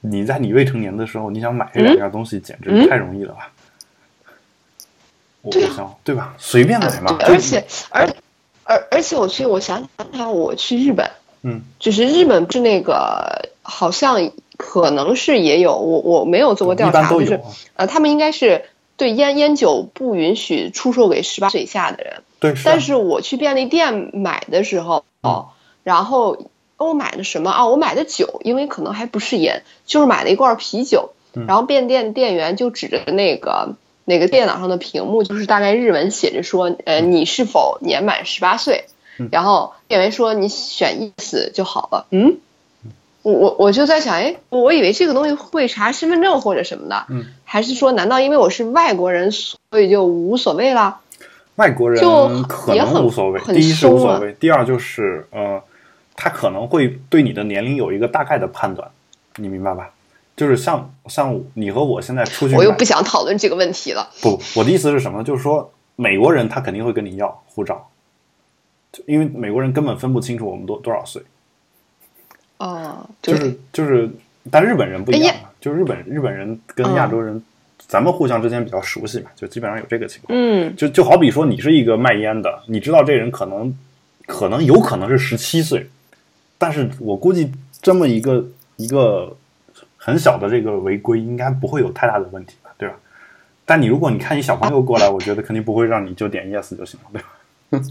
[0.00, 3.52] 你在你未成年的时候，你想买这两样东西，简直嗯太容易了吧？
[5.46, 6.34] 我对啊我想对吧？
[6.38, 8.08] 随便买嘛，对，而且而
[8.64, 11.08] 而而且我去，我想想看，我去日本，
[11.42, 17.40] 嗯就是日本不是那个，好像可能是也有，我我没有做过调查，就是
[17.76, 18.64] 呃，他们应该是
[18.96, 22.22] 对烟烟酒不允许出售给十八岁以下的人。
[22.40, 25.50] 对，但是我去便利店买的时候，哦
[25.84, 27.66] 然后我买的什么啊？
[27.66, 31.10] 我买的酒，因为可能还不是烟，就是买了一罐啤酒。
[31.34, 38.84] 嗯然后便利店店员就指着那个那个电脑上的屏幕，就是大概日文写着说，呃，你是否年满十八岁
[39.18, 39.28] 嗯？
[39.32, 42.06] 然后店员说你选 yes 就好了。
[42.10, 42.38] 嗯，
[43.22, 51.00] 我我我就在想，哎，我以为这个东西会查身份证或者什么的，嗯，还是说难道因为我是外国人，所以就无所谓了？
[51.56, 55.60] 外国人就可也很能无所谓，第一是无所谓，第二就是呃，
[56.14, 58.88] 他可能会对你的年龄有一个大概的判断，
[59.36, 59.90] 你明白吧？
[60.36, 64.08] 就是像像你和我现在出去，我又不想讨论这个问题了。
[64.20, 65.24] 不，我的意思是什么呢？
[65.24, 67.88] 就是说美国人他肯定会跟你要护照，
[68.92, 71.22] 就因为美国人根本分不清楚我们多多少岁，
[72.58, 74.10] 哦，就是就是，
[74.50, 77.42] 但日本人不一样哎，就是日本日本人跟亚洲人，
[77.88, 80.38] 咱们互相之间比较熟悉嘛，就基本上有这个情况。
[80.38, 83.74] 嗯就就好比说你是一个卖烟的，你知道这人可能
[84.26, 85.88] 可能有可能是十七岁，
[86.58, 88.44] 但是我估计这么一个
[88.76, 89.34] 一个
[90.06, 92.94] 很小的这个违规，应该不会有太大的问题吧，对吧？
[93.64, 97.20] 但你如果你看一小朋友过来，我觉得肯定不会让你就点 yes 就行了，对
[97.80, 97.84] 吧？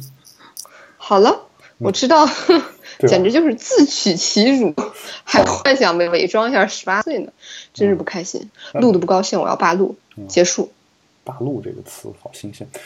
[0.96, 1.42] 好了，
[1.78, 2.62] 我知道，嗯
[3.06, 4.74] 简直就是自取其辱，
[5.26, 7.34] 还幻想伪伪装一下十八岁呢，
[7.74, 8.50] 真是不开心。
[8.74, 9.98] 嗯录的不高兴，我要罢录，
[10.30, 10.72] 结束。
[11.26, 12.66] 大陆这个词好新鲜。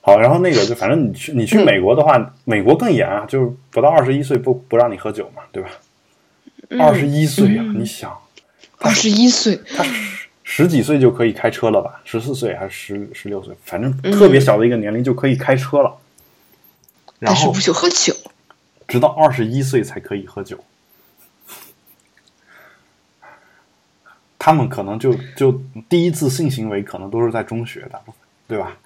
[0.00, 5.68] 好，然后那个就反正你去你去美国的话，美国更严啊，就是不到二十一岁不不让你喝酒嘛，对吧？
[6.80, 8.16] 二十一岁啊，你想
[8.78, 12.00] 二十一岁，他十十几岁就可以开车了吧？
[12.04, 13.56] 十四岁还是十十六岁？
[13.64, 15.96] 反正特别小的一个年龄就可以开车了。
[17.18, 18.14] 然后但是不许喝酒。
[18.86, 20.62] 直到二十一岁才可以喝酒。
[24.38, 28.76] 他们可能就就第一次性行为可能都是在中学，大部分对吧？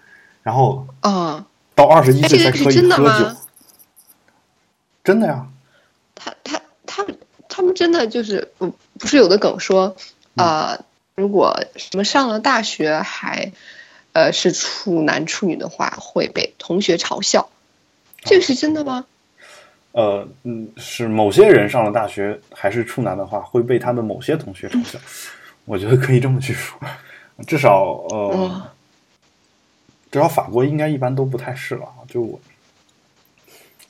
[0.43, 3.37] 然后啊，到二十一岁才可以喝酒，
[5.05, 5.47] 真的呀。
[6.15, 6.60] 他他
[7.51, 9.97] 他们真的就是，嗯，不是有的梗说，
[10.37, 10.83] 呃，
[11.17, 13.53] 如果什么上了大学还，
[14.13, 17.51] 呃，是处男处女的话，会被同学嘲笑，
[18.23, 19.05] 这个是真的吗？
[19.93, 24.99] 呃，嗯，是某些人上了大学还是处男的话，会被他的某些同学嘲笑。
[25.67, 26.81] 我觉得可以这么去说，
[27.47, 28.63] 至少呃，哦
[30.11, 31.87] 至少法国应该一般都不太是了。
[32.09, 32.41] 就我，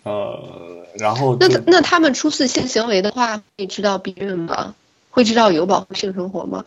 [0.03, 4.75] 呃，然后那他那他们初次性行为的话，会知道避孕吗？
[5.11, 6.65] 会知道有保护性生活吗？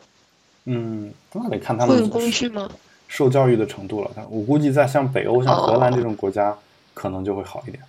[0.66, 2.70] 嗯，那得看他们工具吗？
[3.08, 4.12] 受教育的程度了。
[4.30, 6.56] 我估计在像北欧、像荷兰哦这种国家，
[6.94, 7.82] 可能就会好一点。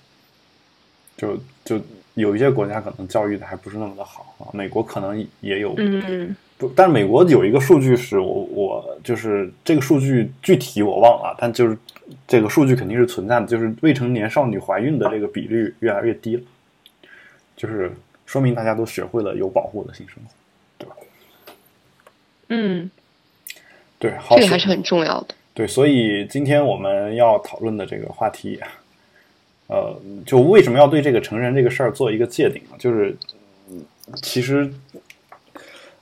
[1.16, 1.80] 就就
[2.14, 6.34] 有一些国家可能教育的还不是那么的好啊，美国可能也有嗯不，
[6.74, 11.76] 但是美国有一个数据是我我就是这个数据具体我忘了，但就是
[12.26, 16.42] 这个数据肯定是存在的，就是未成年少女怀孕的这个比率越来越低了，
[17.56, 17.92] 就是
[18.24, 20.30] 说明大家都学会了有保护的性生活，
[20.78, 20.96] 对吧？
[22.48, 22.90] 嗯，
[23.98, 25.34] 对，好，这个还是很重要的。
[25.52, 28.58] 对，所以今天我们要讨论的这个话题，
[29.66, 32.78] 呃，就为什么要对这个成人这个事儿做一个界定啊？
[32.78, 33.14] 就是
[33.70, 33.84] 嗯
[34.22, 34.70] 其实，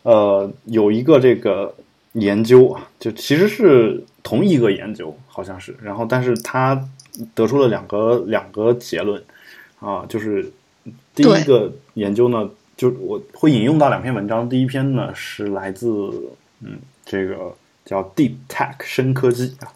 [0.03, 1.75] 呃，有一个这个
[2.13, 6.89] 研究啊，就其实是同一个研究，好像是，然后但是他
[7.35, 9.23] 得出了两个两个结论
[9.81, 10.53] 啊，就是
[11.15, 15.89] 第一个研究呢，就我会引用到两篇文章，第一篇呢是来自
[16.61, 19.69] 嗯这个叫 Deep Tech 深科技啊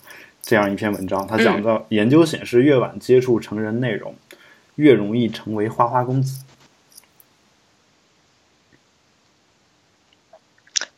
[0.43, 4.15] 这样一篇文章，它讲到研究显示，越晚接触成人内容，
[4.77, 6.45] 越容易成为花花公子。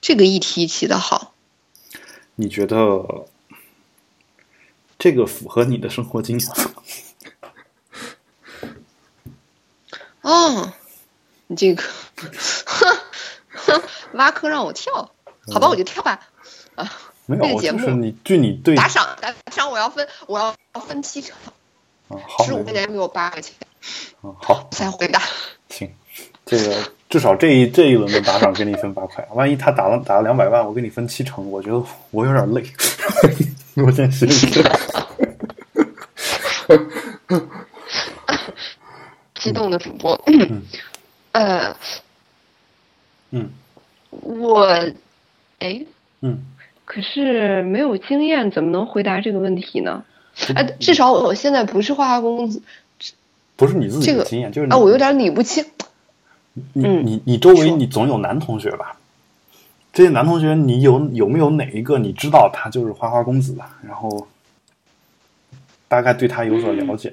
[0.08, 1.34] 这个议题起的好，
[2.34, 3.26] 你觉得
[4.98, 6.54] 这个符合你的生活经验吗？
[10.22, 10.72] 哦，
[11.48, 11.84] 你这个，
[14.14, 15.12] 挖坑让我跳，
[15.52, 16.26] 好吧，我就跳吧。
[17.26, 21.36] 没有，这个节目就是你据你对打赏，打赏，我要分，我要分七成，
[22.46, 23.54] 十五块钱给我八块钱，
[24.22, 25.20] 啊，好，再回答。
[25.68, 25.94] 行，
[26.48, 26.74] 这个
[27.10, 32.64] 至少这一这一轮的打赏给你分八块，万一他打了打了两百万，我给你分七成，我觉得我有点累，
[33.84, 34.62] 我先歇一歇。
[39.34, 40.18] 激动的主播，
[41.32, 41.76] 呃，
[43.30, 43.50] 嗯
[44.08, 44.66] 我，
[45.58, 45.84] 哎，
[46.22, 46.42] 嗯，
[46.86, 50.02] 可是没有经验，怎么能回答这个问题呢？
[50.54, 52.62] 哎，至少我现在不是花花公子
[53.54, 55.64] 不是你自己这个的经验，就是啊，我有点理不清。
[56.72, 58.96] 你嗯你你周围你总有男同学吧？
[59.92, 63.64] 这些男同学，你有有没有哪一个你知道他就是花花公子的？
[63.82, 64.28] 然后
[65.88, 67.12] 大概对他有所了解？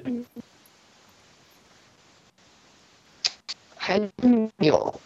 [3.76, 5.00] 还真有，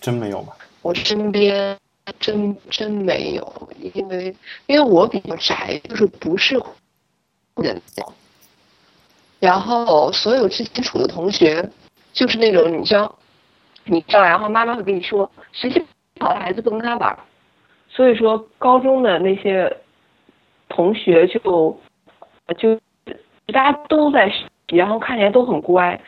[0.00, 0.56] 真没有吧？
[0.82, 1.78] 我身边
[2.18, 4.34] 真真没有，因为
[4.66, 6.60] 因为我比较宅，就是不是
[7.56, 7.80] 人，
[9.38, 11.70] 然后所有之前处的同学，
[12.12, 13.18] 就是那种你知道，
[13.84, 15.78] 你知道，然后妈妈会跟你说，学习
[16.14, 17.18] 不好的孩子不能跟他玩儿，
[17.88, 19.74] 所以说高中的那些
[20.68, 21.78] 同学就
[22.56, 22.74] 就
[23.52, 26.00] 大家都在学习，然后看起来都很乖，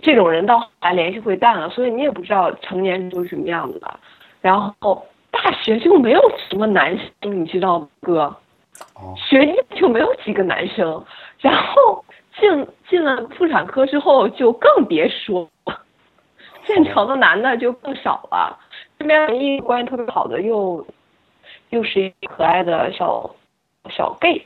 [0.00, 4.00] 这种人到后来联系会淡了，所以你也不知道成年人都是什么样子的。
[4.40, 8.36] 然后大学就没有什么男生，你知道吗，哥？
[8.94, 11.02] 哦，学医就没有几个男生，
[11.38, 12.04] 然后
[12.38, 15.48] 进进了妇产科之后就更别说了，
[16.66, 18.58] 现成的男的就更少了。
[18.98, 20.86] 身边唯一关系特别好的又
[21.70, 23.28] 又是一个可爱的小
[23.90, 24.44] 小 gay，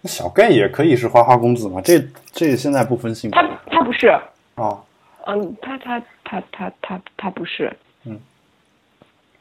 [0.00, 1.80] 那小 gay 也可以是花花公子嘛？
[1.80, 1.98] 这
[2.32, 4.08] 这现在不分性别他他不是，
[4.56, 4.82] 哦。
[5.24, 7.72] 嗯，他他他他他他不是，
[8.04, 8.20] 嗯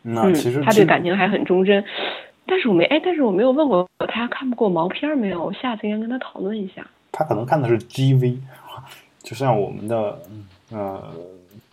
[0.04, 1.84] 那其实，他对感情还很忠贞，
[2.45, 6.86] 但是我没哎，但是我没有问过他看不过毛片没有，我下次应该跟他讨论一下。
[7.12, 8.38] 他可能看的是 GV，
[9.23, 11.12] 就像我们的嗯呃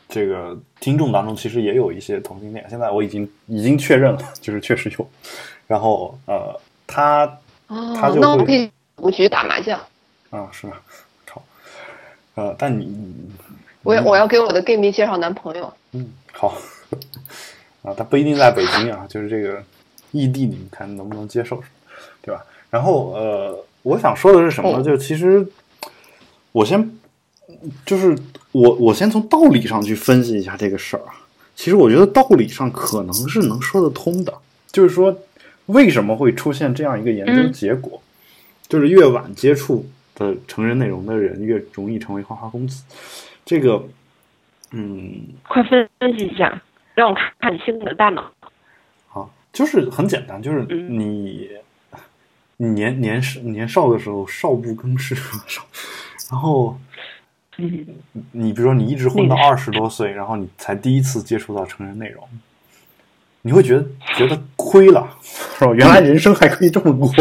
[0.08, 2.64] 这个听众当中，其实也有一些同性恋。
[2.68, 5.10] 现在我已经已经确认了， 就是确实有。
[5.66, 7.26] 然后呃，他
[7.66, 9.78] 哦他就会那我可以我去打麻将，
[10.30, 10.80] 啊是吧？
[11.26, 11.42] 靠，
[12.36, 12.96] 呃，但你
[13.82, 15.72] 我要我要给我的 gay 蜜介绍男朋友。
[15.92, 16.56] 嗯好
[17.82, 19.62] 啊，他不一定在北京啊，就是这个
[20.12, 21.62] 异地，你们看能不能接受，
[22.22, 22.42] 对吧？
[22.70, 24.78] 然后呃，我想说的是什么呢？
[24.78, 25.46] 哦就其实
[26.52, 26.90] 我先
[27.86, 28.16] 就是
[28.52, 31.14] 我我先从道理上去分析一下这个事儿啊。
[31.54, 34.32] 其实我觉得道理上可能是能说得通的，
[34.70, 35.18] 就是说
[35.66, 38.00] 为什么会出现这样一个研究嗯结果？
[38.68, 39.84] 就是越晚接触
[40.14, 42.84] 的成人内容的人，越容易成为花花公子。
[43.44, 43.82] 这个，
[44.72, 46.62] 嗯，快分析一下，
[46.94, 48.30] 让我看看你现在的大脑。
[49.08, 51.48] 好，就是很简单，就是嗯你，
[52.58, 55.14] 你年年少年少的时候少不更事，
[55.48, 55.66] 少，
[56.30, 56.78] 然后
[57.58, 57.86] 嗯，
[58.32, 62.22] 你比如说你一直混到那个二十多岁，然后你才第一次接触到成人内容，
[63.42, 63.84] 你会觉得
[64.16, 65.08] 觉得亏了，
[65.58, 65.72] 是吧？
[65.74, 67.12] 原来人生还可以这么过。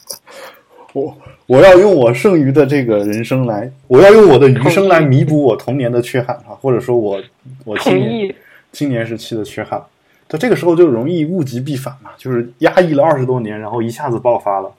[0.94, 7.22] 我我要用我剩余的这个人生来，我要用我的余生来弥补我童年的缺憾啊，或者说我
[7.64, 8.34] 我青年意。
[8.72, 9.82] 青年时期的缺憾。
[10.28, 14.72] 在这个时候就容易物极必反嘛，就是压抑了二十多年，然后一下子爆发了。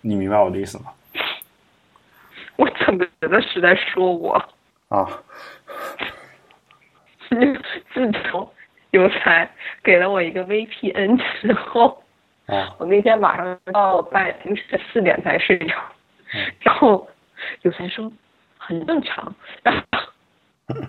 [0.00, 0.84] 你明白我的意思吗？
[2.58, 4.34] 我怎么觉得是在说我？
[4.88, 5.06] 啊，
[7.94, 8.50] 自从
[8.90, 9.48] 有才
[9.82, 12.02] 给了我一个 VPN 之后，
[12.46, 15.74] 啊，我那天晚上到半凌晨四点才睡着，
[16.34, 16.52] 嗯。
[16.60, 17.08] 然后
[17.62, 18.10] 有才说
[18.58, 19.98] 很正常，然后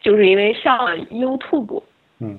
[0.00, 1.82] 就是因为上了 YouTube，
[2.20, 2.38] 嗯，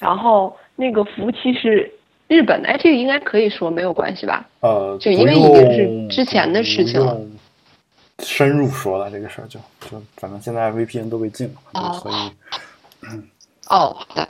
[0.00, 1.90] 然后那个服务器是
[2.28, 4.46] 日本的，哎，这个应该可以说没有关系吧？
[4.60, 7.18] 呃，就因为已经是之前的事情了
[8.20, 12.14] 深入说了这个事儿就就反正现在 VPN 都被禁了，哦所以
[13.68, 14.28] 哦，好的，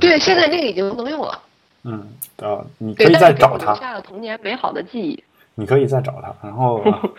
[0.00, 1.40] 对，现在这个已经不能用了。
[1.84, 2.06] 嗯
[2.36, 5.22] 呃，你可，以再找他，留下了童年美好的记忆。
[5.54, 7.10] 你可以再找他，然后、呃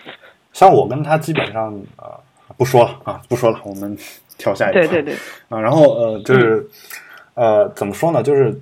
[0.51, 2.19] 像我跟他基本上呃
[2.57, 3.95] 不说了啊，不说了，我们
[4.37, 4.79] 跳下一个。
[4.79, 5.13] 对对对，
[5.47, 6.67] 啊，然后呃，就是、
[7.35, 8.23] 呃，怎么说呢？
[8.23, 8.59] 就是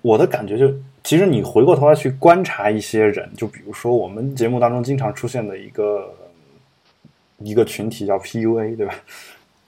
[0.00, 6.14] 我的感觉就，其实你回过头来去观察一些人，就比如说我们节目当中经常出现的一个
[7.38, 8.94] 一个群体叫 PUA，对吧？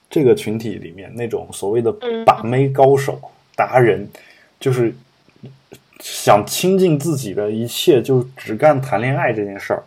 [0.09, 2.25] 这个群体里面那种所谓的嗯。
[2.25, 3.21] 把妹高手、
[3.57, 4.09] 达人，
[4.61, 4.95] 就是
[5.99, 9.83] 想倾尽自己的一切，就只干谈恋爱这件事儿，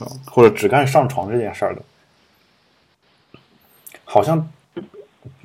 [0.00, 1.82] 啊，或者只干上床这件事儿的，
[4.04, 4.46] 好像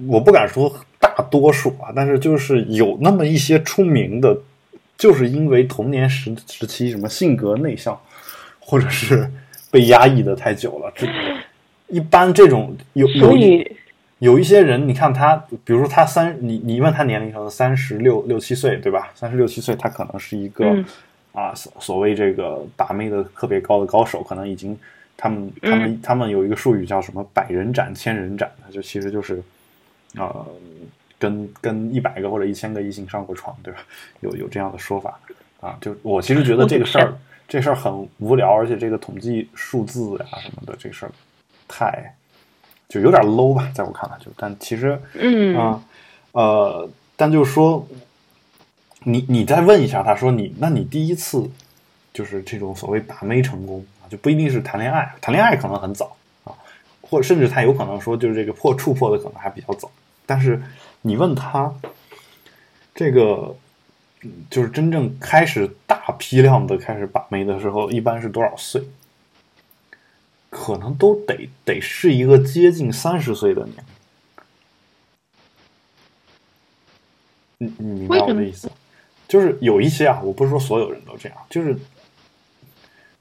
[0.08, 4.38] 我不敢说大多数啊，但是就是有那么一些出名的，
[4.98, 7.98] 就是因为童年时时期什么性格内向，
[8.60, 9.30] 或者是
[9.72, 10.92] 被压抑的太久了。
[10.96, 11.08] 这
[11.88, 13.36] 一般这种有有
[14.20, 19.10] 有一些人，你看他，比如说他三，你你问他年龄可能三十六六七岁，对吧？
[19.16, 20.86] 三十六七岁，他可能是一个、嗯
[21.32, 24.78] 啊所所谓这个把妹的特别高的高手，可能已经
[25.16, 29.42] 他们他们、嗯他们有一个术语叫什么百人斩、千人斩，就其实就是
[30.18, 30.46] 呃
[31.18, 33.80] 跟跟一百个或者一千个异性上过床，对吧？
[34.22, 35.20] 有有这样的说法
[35.60, 35.78] 啊。
[35.82, 37.14] 就我其实觉得这个事儿
[37.48, 41.12] 这事儿很无聊，而且这个统计数字呀、什么的，这事儿
[41.68, 42.16] 太
[42.88, 45.84] 就有点 low 吧，在我看来就，但其实嗯啊，
[46.32, 47.86] 呃，但就是说，
[49.04, 51.50] 你你再问一下他说你，那你第一次
[52.14, 56.54] 就是这种所谓把妹成功啊，就不一定是谈恋爱，谈恋爱可能很早啊，
[57.02, 59.92] 或甚至他有可能说就是这个破触破的可能还比较早，
[60.30, 60.62] 但是
[61.02, 61.74] 你问他
[62.94, 63.56] 这个。
[64.22, 68.84] 嗯就是真正开始大批量的开始把妹的时候，一般是多少岁？
[70.50, 73.78] 可能都得得是一个接近三十岁的年
[77.60, 77.70] 龄。
[77.70, 78.70] 你你明白我的意思？
[79.26, 81.80] 就是有一些啊，我不是说所有人都这样，就是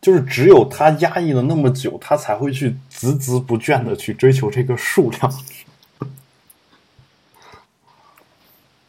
[0.01, 5.33] 就是只有他压抑了那么久，他才会去孜孜不倦的去追求这个数量。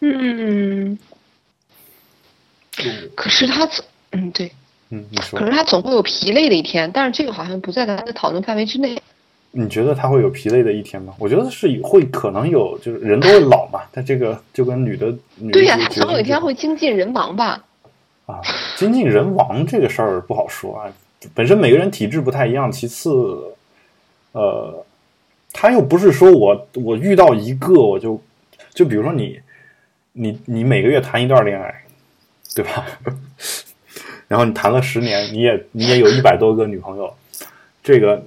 [0.02, 0.98] 嗯，
[3.16, 4.52] 可是他总，嗯，对，
[4.90, 9.02] 嗯，你说可，是他总会有疲累的一天，但是这个好像不在咱的讨论范围之内。
[9.52, 11.14] 你觉得他会有疲累的一天吗？
[11.18, 13.82] 我觉得是会，可能有，就是人都会老嘛。
[13.92, 15.08] 但这个就跟女的，
[15.38, 17.66] 女对呀、的他总有一天会精尽人亡吧？
[18.28, 18.40] 啊，
[18.78, 20.86] 精尽人亡这个事儿不好说啊。
[21.34, 23.10] 本身每个人体质不太一样，其次，
[24.34, 24.86] 呃，
[25.52, 28.22] 他又不是说我我遇到一个我就
[28.74, 29.40] 就比如说你
[30.22, 31.74] 你你每个月谈一段恋爱，
[32.54, 32.86] 对吧？
[34.28, 37.12] 然后你谈了十年，你也你也有一百多个女朋友，
[37.82, 38.22] 这个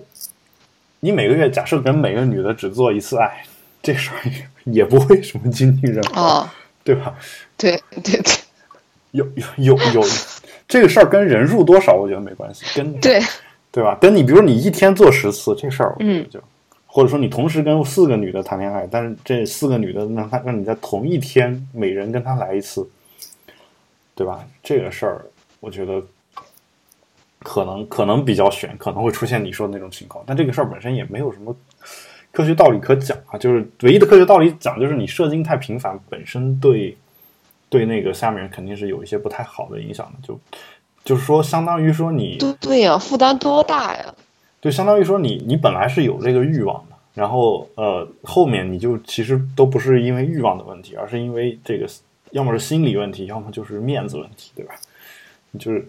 [1.01, 3.45] 你每个月假设跟每个女的只做一次爱，
[3.83, 6.51] 这事儿也也不会什么经济人亡，哦，
[6.83, 7.15] 对吧？
[7.59, 8.33] 对对对
[9.11, 10.03] 有有有有，
[10.67, 13.21] 这个事儿跟人数多少我觉得没关系，跟对，
[13.71, 13.99] 对吧？
[14.01, 16.43] 跟你比如你一天做十次这事儿，嗯，就
[16.95, 22.87] 或者说你同时跟四个女的谈恋爱，但是这四个女的让她让你在同一天每人跟她来一次，
[24.15, 24.47] 对吧？
[24.63, 25.25] 这个事儿
[25.59, 26.03] 我觉得
[27.39, 31.57] 可能可能比较悬，可能会出现你说的那种情况，但这个事儿本身也没有什么
[32.31, 36.95] 科学道理可讲啊，就是唯一的科学道理讲就是你射精太频繁本身对
[37.71, 40.29] 对那个下面肯定是有一些不太好的影响的。
[40.29, 40.39] 就
[41.03, 44.15] 就是说，相当于说你对对呀，负担多大呀？
[44.63, 51.87] 就相当于说你你本来是有这个欲望的，然后呃后面你就其实都不是因为欲望的问题，而是因为这个
[52.31, 54.75] 要么是心理问题，要么就是面子问题，对吧？
[55.59, 55.87] 就是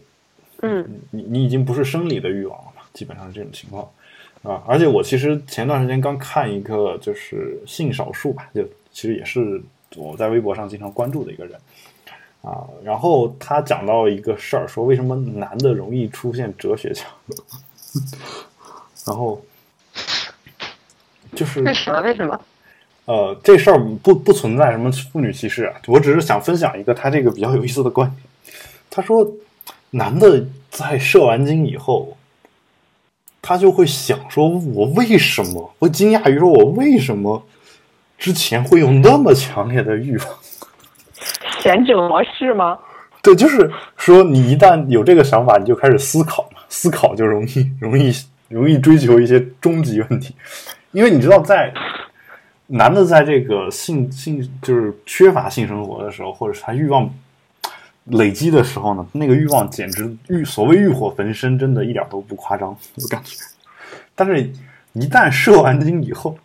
[0.63, 3.87] 嗯你你已经不是生理的欲望了嘛，基本上是这种情况
[4.41, 4.61] 啊。
[4.67, 9.61] 而且我其实前段时间刚看一个就是性少数吧，就其实也是
[9.95, 11.57] 我在微博上经常关注的一个人
[12.41, 12.67] 啊。
[12.83, 17.09] 然后他讲到一个事儿，说为什么男的容易出现哲学强，
[19.05, 19.41] 然后
[21.35, 22.01] 就是为什么？
[22.01, 22.39] 为什么？
[23.05, 28.21] 呃，这事儿不不存在什么妇女歧视啊，我只是想分享一个他这个比较有意思的观点。
[28.89, 29.29] 他说，
[29.89, 32.15] 男的在射完精以后，
[33.41, 35.73] 他就会想说，我为什么？
[35.79, 37.45] 会惊讶于说，我为什么
[38.17, 40.27] 之前会有那么强烈的欲望？
[41.59, 42.79] 贤者模式吗？
[43.21, 48.13] 对，就是说，你一旦有这个想法，你就开始思考嘛，思考就容易容易
[48.49, 50.35] 容易追求一些终极问题，
[50.91, 51.73] 因为你知道在，
[52.67, 57.13] 男的在这个性性就是缺乏性生活的时候，或者是他欲望
[58.05, 63.37] 累积的时候呢，那个欲望简直欲所谓欲火焚身，真的一点都不夸张，我感觉。
[64.15, 64.51] 但是，
[64.93, 66.37] 一旦射完精以后，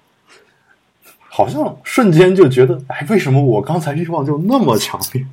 [1.29, 5.27] 好像瞬间就觉得，哎，为什么我刚才欲望就那么强烈？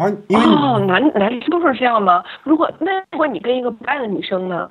[0.00, 2.24] 而因为你哦，男男生都是这样吗？
[2.42, 4.70] 如果那如果你跟一个不爱的女生呢？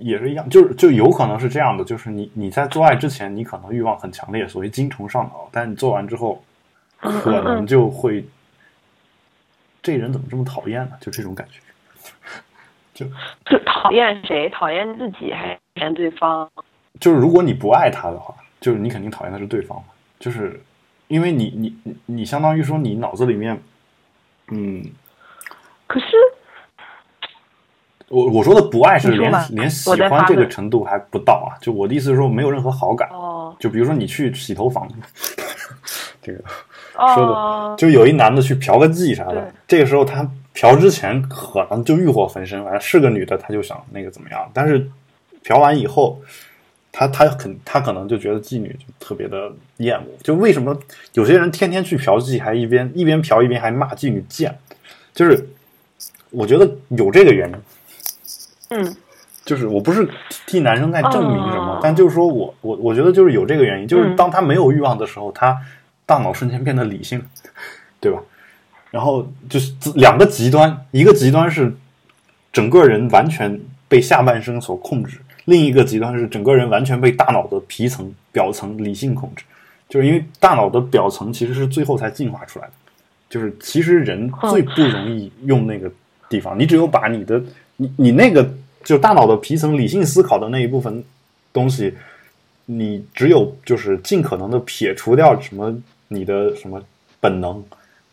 [0.00, 6.42] 也是一样，就是就有可能是这样的，就是你你在做爱之前，你可能欲望很强烈，所谓精虫上脑，但你做完之后，
[7.02, 8.24] 嗯可能就会，
[9.82, 10.92] 这人怎么这么讨厌呢？
[10.98, 11.60] 就这种感觉。
[12.94, 13.06] 就
[13.44, 14.48] 就讨厌谁？
[14.48, 16.50] 讨厌自己还是讨厌对方？
[16.98, 19.82] 就是如果你不爱他的话，就是你肯定讨厌的是对方，
[20.18, 20.58] 就是
[21.08, 23.60] 因为你你你你相当于说你脑子里面，
[24.50, 24.84] 嗯，
[25.86, 26.06] 可是。
[28.08, 33.08] 我我说的不爱是连连喜欢这个程度还不到啊，就我的意思是说没有任何好感。
[33.10, 33.54] 哦。
[33.60, 34.88] 就比如说你去洗头房，
[36.20, 36.42] 这个
[37.14, 44.90] 说的哦，就有一男的去嫖个妓啥的，这个时候他嫖之前可能就欲火焚身，反正是个女的，他就想那个怎么样，但是
[45.44, 46.20] 嫖完以后，
[46.92, 50.76] 他他肯他可能就觉得妓女就特别的厌恶，就为什么
[51.14, 54.56] 有些人天天去嫖妓，还一边一边嫖一边还骂妓女贱，
[55.14, 55.48] 就是
[56.30, 57.56] 我觉得有这个原因。
[58.70, 58.96] 嗯
[59.42, 60.08] 就是我不是
[60.46, 65.60] 替男生在证明什么，哦但就是说我我我觉得就是有这个原因，就是嗯当他没有欲望的时候，他
[66.06, 67.20] 大脑瞬间变得理性，
[67.98, 68.20] 对吧？
[68.90, 71.74] 然后就是两个极端，一个极端是
[72.52, 79.44] 整个人完全被下半身所控制，另一个极端是整个人完全被大脑的皮层、表层理性控制。
[79.88, 82.72] 就是因为大脑的表层其实是最后才进化出来的，
[83.28, 85.90] 就是其实人最不容易用那个
[86.28, 87.42] 地方，你只有把你的
[87.76, 88.48] 你你那个
[88.84, 91.02] 就大脑的皮层理性思考的那一部分
[91.52, 91.92] 东西，
[92.66, 95.76] 你只有就是尽可能的撇除掉什么
[96.06, 96.80] 你的什么
[97.18, 97.60] 本能，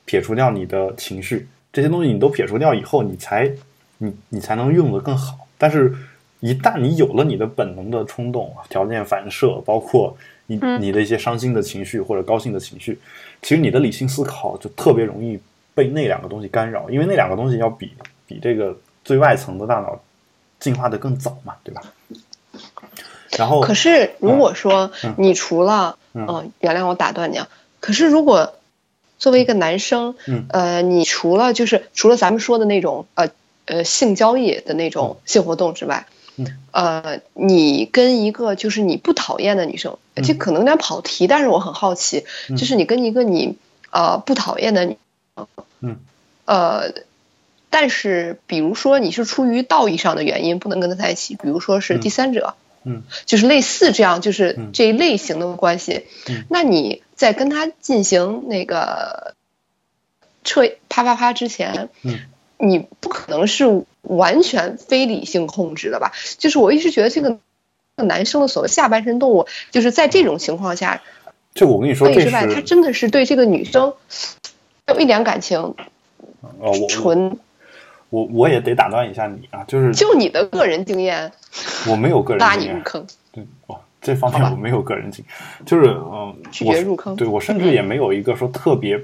[0.05, 3.51] 撇除掉你的情绪这些东西，你都撇除掉以后，你才
[3.99, 5.47] 你你才能用的更好。
[5.59, 5.93] 但是，
[6.39, 10.15] 一旦你有了你的本能的冲动、条件反射，包括
[10.45, 10.81] 你嗯。
[10.81, 12.99] 你的一些伤心的情绪或者高兴的情绪，
[13.41, 15.39] 其实你的理性思考就特别容易
[15.73, 17.91] 被那两个东西干扰，因为那两个东西要比
[18.25, 19.99] 比这个最外层的大脑
[20.59, 21.81] 进化的更早嘛，对吧？
[23.37, 25.15] 然后可是如果说嗯。
[25.17, 26.25] 你除了，嗯。
[26.27, 27.47] 嗯、原谅我打断你啊，
[27.79, 28.53] 可是如果
[29.19, 30.45] 作为一个男生，嗯。
[30.49, 33.29] 呃，你除了就是除了咱们说的那种呃
[33.65, 36.13] 呃性交易的那种性活动之外，嗯
[36.71, 40.23] 呃，你跟一个就是你不讨厌的女生，嗯。
[40.23, 42.55] 这可能有点跑题，但是我很好奇，嗯。
[42.57, 43.57] 就是你跟一个你
[43.91, 44.97] 呃不讨厌的女，
[45.81, 45.97] 嗯，
[46.45, 46.93] 呃。
[47.69, 53.03] 但是，比如说你是出于道义上的原因不能跟他在一起，比如说是第三者，嗯。
[53.25, 54.71] 就是类似这样，就是嗯。
[54.73, 56.05] 这一类型的关系。
[56.29, 56.45] 嗯。
[56.49, 59.35] 那你在跟他进行那个
[60.45, 62.19] 撤啪啪啪之前，嗯
[62.57, 66.11] 你不可能是完全非理性控制的吧？
[66.37, 67.37] 就是我一直觉得这个
[67.95, 71.01] 男生的所谓下半身动物，就是在这种情况下，
[71.53, 72.07] 就我跟你说，
[72.53, 73.93] 他真的是对这个女生
[74.87, 75.75] 有一点感情，
[76.59, 77.37] 呃，我纯
[78.09, 81.31] 我我也得打断一下你啊，就是就你的个人经验
[81.87, 85.25] 我没有个人拉你入坑，对哦，这方面我没有个人经，
[85.65, 88.99] 就是嗯，拒绝入坑对我甚至也没有一个说特别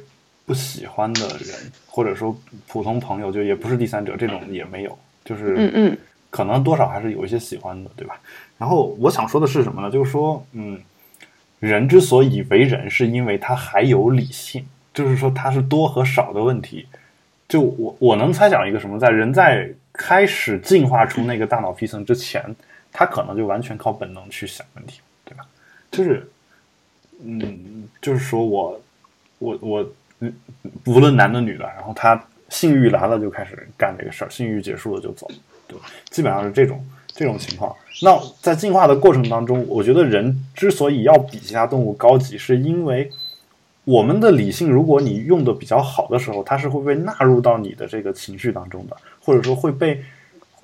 [0.45, 2.35] 不喜欢的人，或者说
[2.67, 5.97] 普通朋友，就也不是第三者这种也没有，就是嗯嗯
[6.29, 8.19] 可能多少还是有一些喜欢的，对吧？
[8.57, 9.91] 然后我想说的是什么呢？
[9.91, 10.81] 就是说，嗯，
[11.59, 16.87] 人之所以为人，是因为他还有理性，就是说他是多和少的问题。
[17.47, 22.43] 就我我能猜想一个什么，在人在开始进化出那个大脑皮层之前，
[22.91, 25.45] 他可能就完全靠本能去想问题，对吧？
[25.91, 26.27] 就是，
[27.23, 28.81] 嗯，就是说我
[29.37, 29.91] 我我，
[30.85, 35.27] 无论男的女的，然后他性欲来了就开始干这个事儿，性欲结束了就走，
[35.67, 35.85] 对吧？
[36.09, 37.75] 基本上是这种这种情况。
[38.01, 43.09] 那在进化的过程当中，我觉得人之所以要比其他动物高级，是因为
[43.85, 50.03] 我们的理性，如果你用的比较好的时候，它是会被纳入到你的这个情绪当中的，或者说会被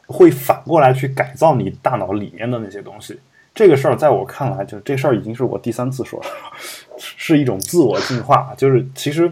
[0.07, 3.19] 会反过来去改造你大脑里面的那些东西。
[3.53, 6.25] 这个事儿在我看来，就这事儿已经是我第三次说了，
[6.97, 8.53] 是一种自我进化。
[8.55, 9.29] 就是其实，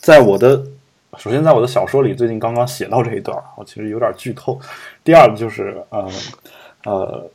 [0.00, 0.64] 在我的
[1.18, 4.58] 首先在我的小说里，最近刚刚写到这一段儿，我其实有点剧透。
[5.04, 6.08] 第二就是呃
[6.84, 7.30] 呃，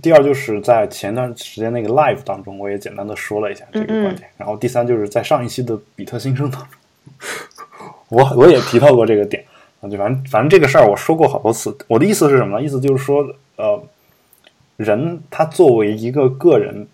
[0.00, 4.28] 第二就是在前段时间那个 live 当中，我也简单的说了一下这个观点。
[4.38, 6.78] 然后第三就是在上一期的比特新生当中，
[8.08, 9.44] 我我也提到过这个点
[9.80, 11.76] 啊，就反正反正这个事儿我说过好多次。
[11.88, 12.64] 我的意思是什么呢？
[12.64, 13.26] 意思就是说，
[13.56, 13.82] 呃，
[14.76, 16.86] 人他作为一个个人，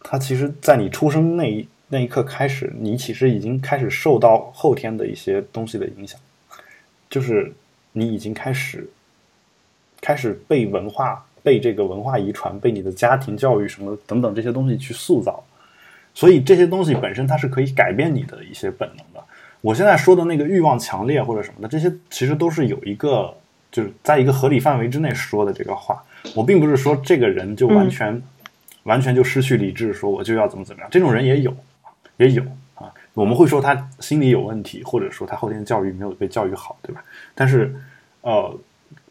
[0.00, 6.18] 他其实在你出生那一那一刻开始，你其实已经开始受到后天的一些东西的影响，
[7.08, 7.52] 就是
[7.92, 8.90] 你已经开始
[10.00, 15.44] 开始被文化、被这个文化遗传、被你的家庭教育什么等等这些东西去塑造，
[16.12, 19.24] 所以这些东西本身它是可以改变你的一些本能的。
[19.60, 23.32] 我现在说的那个欲望强烈或者什么的，这些其实都是有一个
[23.70, 26.02] 就是在一个合理范围之内说的这个话。
[26.34, 28.20] 我并不是说这个人就完全、
[28.82, 31.54] 完全就失去理智，说我就要怎么怎么样，这种人也有，
[32.16, 32.42] 也有
[32.74, 32.92] 啊。
[33.12, 37.02] 我们会说他心理有问题，或者说他后天教育没有被教育好，对吧？
[37.34, 37.74] 但是
[38.22, 38.58] 呃，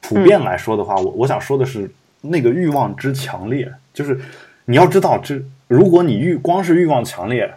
[0.01, 1.89] 普遍来说的话，我我想说的是，
[2.21, 4.19] 那个欲望之强烈，就是
[4.65, 7.53] 你要知道，这如果你欲光是欲望强烈，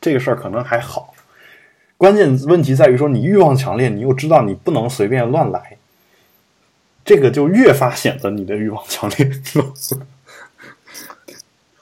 [0.00, 1.14] 这个事儿可能还好。
[1.96, 5.76] 关键问题在于说，你欲望强烈，你又知道你不能随便乱来，
[7.04, 9.30] 这个就越发显得你的欲望强烈。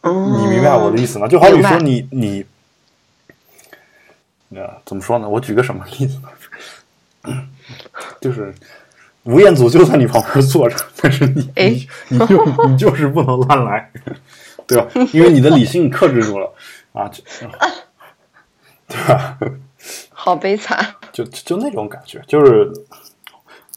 [0.02, 1.28] 你明白我的意思吗？
[1.28, 2.44] 就好比说你你，
[4.50, 5.28] 呃，怎么说呢？
[5.28, 7.48] 我举个什么例子呢？
[8.20, 8.54] 就是
[9.24, 11.68] 吴彦祖就在你旁边坐着， 但是你哎
[12.08, 13.90] 你你就你就是不能乱来，
[14.66, 14.88] 对吧？
[15.12, 16.54] 因为你的理性克制住了
[16.92, 17.22] 啊，就
[18.86, 19.38] 对吧？
[20.10, 20.94] 好悲惨。
[21.12, 22.72] 就就那种感觉，就是，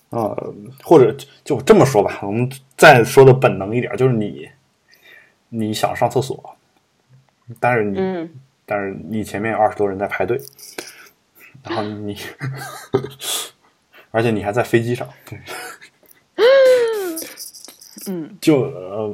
[0.10, 0.54] 呃，
[0.84, 4.48] 或者就这么说吧，我们再说的本能一点，就是你
[5.50, 6.56] 你想上厕所，
[7.60, 8.30] 但是你、嗯
[8.72, 10.40] 但是你前面有二十多人在排队，
[11.62, 12.16] 然后你，
[14.12, 15.38] 而且你还在飞机上，对，
[18.08, 19.14] 嗯，就呃，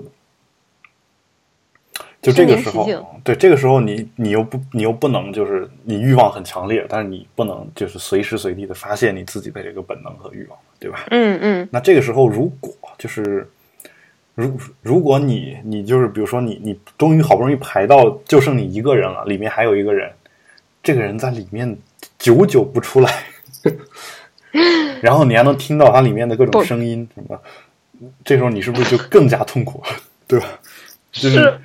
[2.22, 2.88] 就这个时候
[3.24, 11.04] 对这个时候你你又不你又不能就是你欲望很强烈，但是你不能就是随时随地的发泄你自己的这个本能和欲望，对吧？
[11.10, 11.70] 嗯嗯。
[11.72, 13.50] 那这个时候如果就是
[14.38, 20.12] 如如果你你就是比如说你你终于好不容易排到就剩你一个人了，里面还有一个人，
[20.84, 21.76] 这个人在里面
[22.20, 23.12] 久久不出来，
[25.02, 27.42] 然后你还能听到它里面的各种声音什么，
[28.24, 29.82] 这时候你是不是就更加痛苦，
[30.28, 30.46] 对吧？
[31.12, 31.60] 就是，是，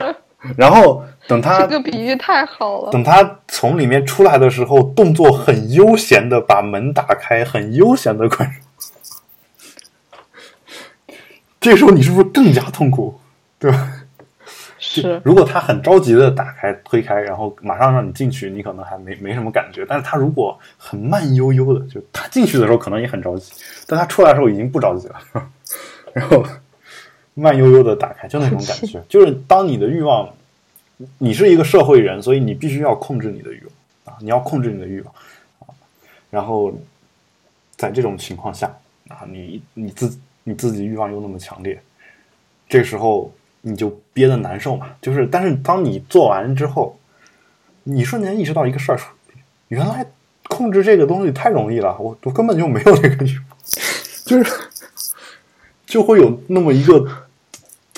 [0.56, 2.90] 然后等他这个比喻太好了。
[2.90, 8.58] 等他从里面出来的时候，动作很悠闲的把门打开，很悠闲的关上。
[11.62, 13.18] 这时候你是不是更加痛苦，
[13.58, 13.92] 对吧？
[14.84, 19.86] 是，如果他很着急的打开推开，然后马上让你进去，你可能还没没什么感觉。
[19.88, 23.52] 但是他如果很慢悠悠的，就他进去的时候可能也很着急，
[23.86, 25.22] 但他出来的时候已经不着急了，
[26.12, 26.44] 然后
[27.34, 30.28] 慢悠悠的打开，就那种感觉，就是当你的欲望，
[31.18, 33.62] 你是一个社会人，所以你必须要控制你的欲
[34.04, 35.14] 望啊，你要控制你的欲望
[35.60, 35.70] 啊，
[36.28, 36.76] 然后
[37.76, 38.66] 在这种情况下
[39.06, 41.80] 啊，你你自你自己欲望又那么强烈，
[42.68, 44.88] 这时候你就憋得难受嘛。
[45.00, 46.98] 就是，但是当你做完之后，
[47.84, 48.98] 你瞬间意识到一个事儿，
[49.68, 50.04] 原来
[50.48, 53.58] 控制这个东西太容易了，我我根本就没有这个欲望，
[54.24, 54.52] 就是
[55.86, 57.06] 就会有那么一个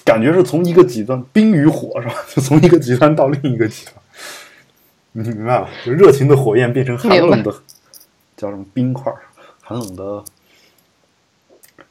[0.04, 2.14] 感觉是从一个极端冰与火是吧？
[2.28, 3.94] 就从一个极端到另一个极端，
[5.12, 5.68] 你明白吧？
[5.84, 7.54] 就热情的火焰变成寒冷的，
[8.36, 9.12] 叫什么冰块？
[9.62, 10.22] 寒冷的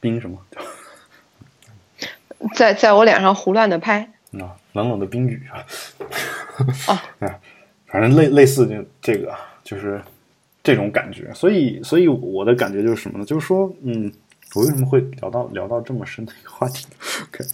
[0.04, 0.38] 冰什么？
[2.54, 4.00] 在在我脸上胡乱的拍。
[4.32, 5.64] 啊，冷冷的冰雨啊，
[6.88, 7.40] 哦 啊，
[7.86, 9.98] 反正类类似这这个啊就是
[10.62, 13.24] 这种感觉，所以所以我的感觉就是什么呢？
[13.24, 14.12] 就是说，嗯，
[14.54, 16.86] 我为什么会聊到聊到这么深的一个话题
[17.28, 17.44] ？OK，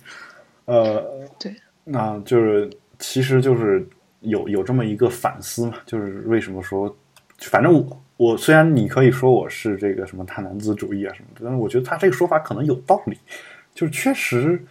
[0.64, 3.88] 呃，对，那就是其实就是
[4.22, 6.92] 有有这么一个反思嘛，就是为什么说，
[7.38, 13.16] 反正我我虽然你可以说我是这个什么大男子主义啊什么的，但是我觉得他这个说法可能有道理，
[13.74, 14.62] 就是确实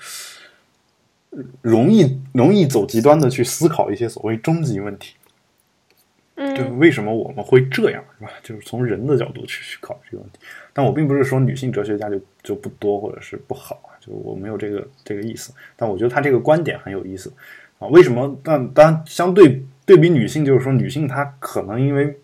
[1.63, 5.15] 容易容易走极端的去思考一些所谓终极问题。
[6.37, 8.31] 就嗯为什么我们会这样，是吧？
[8.43, 10.37] 就是从人的角度去去考虑这个问题。
[10.71, 15.51] 但我并不是说女性哲学家就就不多或者是不好啊，就我没有这个这个意思。
[15.75, 17.33] 但我觉得他这个观点很有意思
[17.79, 17.87] 啊。
[17.87, 18.39] 为什么？
[18.43, 22.15] 但当然相对对比女性，就是说女性她可能因为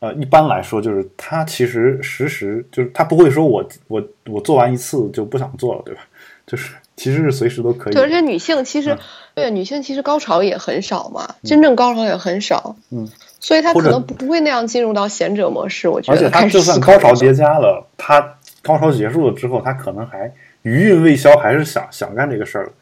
[0.00, 6.00] 呃一般来说就是他其实实时就是他不会说我我我做完一次就不想做了，对吧？
[6.46, 8.98] 就是其实是随时都可以对，而且女性其实、嗯
[9.38, 13.06] 对女性其实高潮也很少嘛，真正高潮也很少，嗯，
[13.38, 15.88] 所以她可能不会那样进入到贤者模式。
[15.88, 20.32] 我觉得而且他就算高潮叠加了，他高潮结束了之后，他可能还
[20.62, 22.72] 余韵未消，还是想想干这个事儿。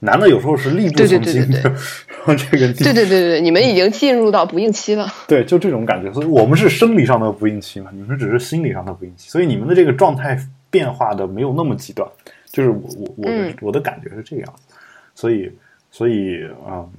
[0.00, 5.12] 男的有时候是力不从心的，对对对然后这个对对对对对，你们已经进入到不应期了。
[5.26, 6.12] 对，就这种感觉。
[6.12, 10.38] 所以我们是生理上的不应期嘛，你们只是心理上的不应期，所以你们的这个状态
[10.70, 12.08] 变化的没有那么极端。
[12.46, 14.74] 就是我我我的、嗯我的感觉是这个样子，
[15.14, 15.52] 所以
[15.90, 16.90] 所以啊、嗯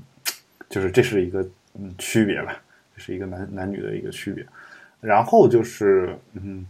[0.70, 1.41] 就是这是一个
[1.80, 2.62] 嗯区别吧，
[2.95, 4.45] 这是一个男男女的一个区别。
[5.02, 6.66] 然后就是嗯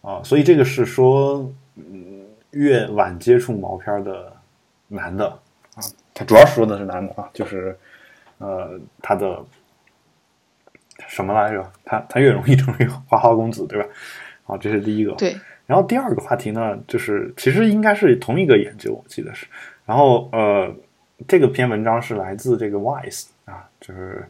[0.00, 4.32] 啊、所以这个是说嗯越晚接触毛片儿的
[4.88, 5.38] 男的啊，
[6.20, 7.74] 他主要说的是男的啊，就是
[8.36, 9.42] 呃他的
[11.08, 11.72] 什么来着？
[11.82, 13.88] 他他越容易成为花花公子，对吧？
[14.44, 15.12] 啊，这是第一个。
[15.14, 15.34] 对，
[15.66, 19.46] 然后第二个话题呢，就是其实应该是同一个研究，我记得是。
[19.86, 20.70] 然后呃，
[21.26, 24.28] 这个篇文章是来自这个 Wise 啊，就是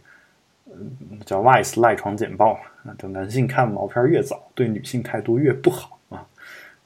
[0.69, 6.00] 嗯叫 Wise 赖床简报嘛，啊，就男性看毛片越早，对女性态度越不好啊。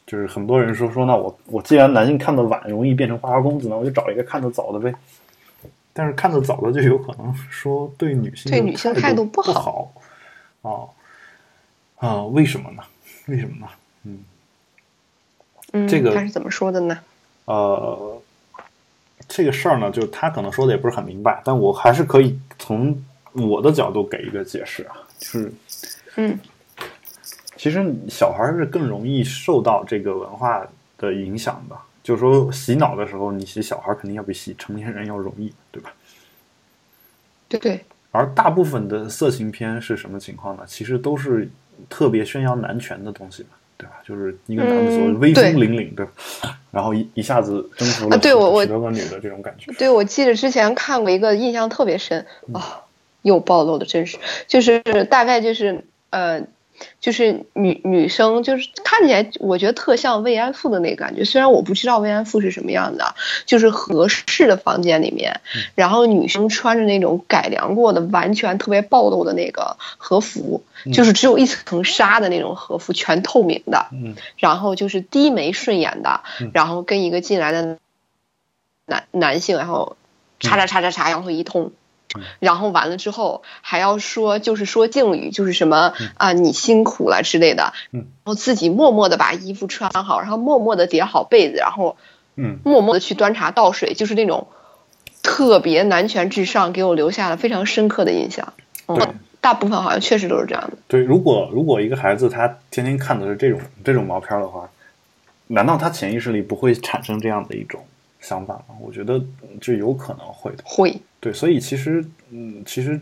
[0.07, 4.95] 就是很多人说说，那我我既然男性看的晚容易变成花花公子呢，我就找一个看的早的呗。
[5.97, 9.93] 但是看的早的就有可能说对女性对女性态度不不好
[10.63, 10.91] 啊
[11.97, 12.25] 啊？
[12.25, 12.83] 为什么呢？
[13.27, 13.67] 为什么呢？
[14.03, 14.25] 嗯。
[15.73, 16.99] 嗯，这个他是怎么说的呢？
[17.47, 18.21] 呃，
[19.29, 25.53] 这个事儿呢，就是他可能说的也不是很明白，但我还是可以从我的角度给一个解释啊，就是
[26.17, 26.39] 嗯
[27.65, 30.67] 其实小孩是更容易受到这个文化
[30.99, 35.91] 的影响的，就是说洗脑的时候，你洗小孩肯定要比洗成年人要容易，对吧？
[37.49, 40.65] 对对，而大部分的色情片是什么情况呢？
[40.67, 41.49] 其实都是
[41.89, 43.49] 特别宣扬男权的东西嘛，
[43.79, 43.95] 对吧？
[44.07, 46.13] 就是一个男的所谓嗯威风对凛凛，对吧？
[46.71, 49.73] 然后一一下子征服了啊对我多个女的这种感觉。
[49.79, 52.83] 对，我记得之前看过一个，印象特别深嗯啊、
[53.23, 56.47] 又暴露的真实，就是大概就是呃，
[57.01, 61.25] 就是女女生就是看起来，我觉得特像慰安妇的那个感觉。
[61.25, 63.15] 虽然我不知道慰安妇是什么样的，
[63.47, 73.87] 就是合适的房间里面，嗯然后女生穿着那种改良过的、完全特别暴露的那个和服，就是只有一层纱的那种和服，全透明的。
[73.93, 77.79] 嗯然后就是低眉顺眼的嗯，然后跟一个进来的
[78.87, 79.97] 男男性，然后
[80.41, 81.73] 叉叉叉叉叉，然后一通嗯，
[82.39, 91.97] 然后完了之后还要说，就是说敬语，就是什么啊你辛苦了之类的，嗯然后自己默默的把衣服穿好，然后默默的叠好被子，然后
[92.37, 94.49] 嗯默默的去端茶倒水，就是那种
[95.23, 98.53] 特别男权至上，给我留下了非常深刻的印象。
[98.87, 100.77] 对嗯，大部分好像确实都是这样的。
[100.89, 104.69] 对，如果如果一个孩子他天天看的是这种这种毛片儿的话，
[105.47, 107.85] 难道他潜意识里不会产生这样的一种
[108.21, 108.75] 想法吗？
[108.81, 109.21] 我觉得
[109.61, 110.65] 就有可能会的。
[110.65, 113.01] 会，对，所以其实，嗯，其实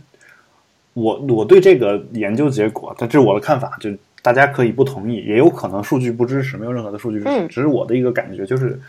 [0.93, 3.91] 我我对这个研究结果，但这是我的看法，就
[4.23, 7.49] 大家可以不同意，也有可能数据不支持，没有任何的数据支持，嗯。
[7.49, 8.81] 只是我的一个感觉，就是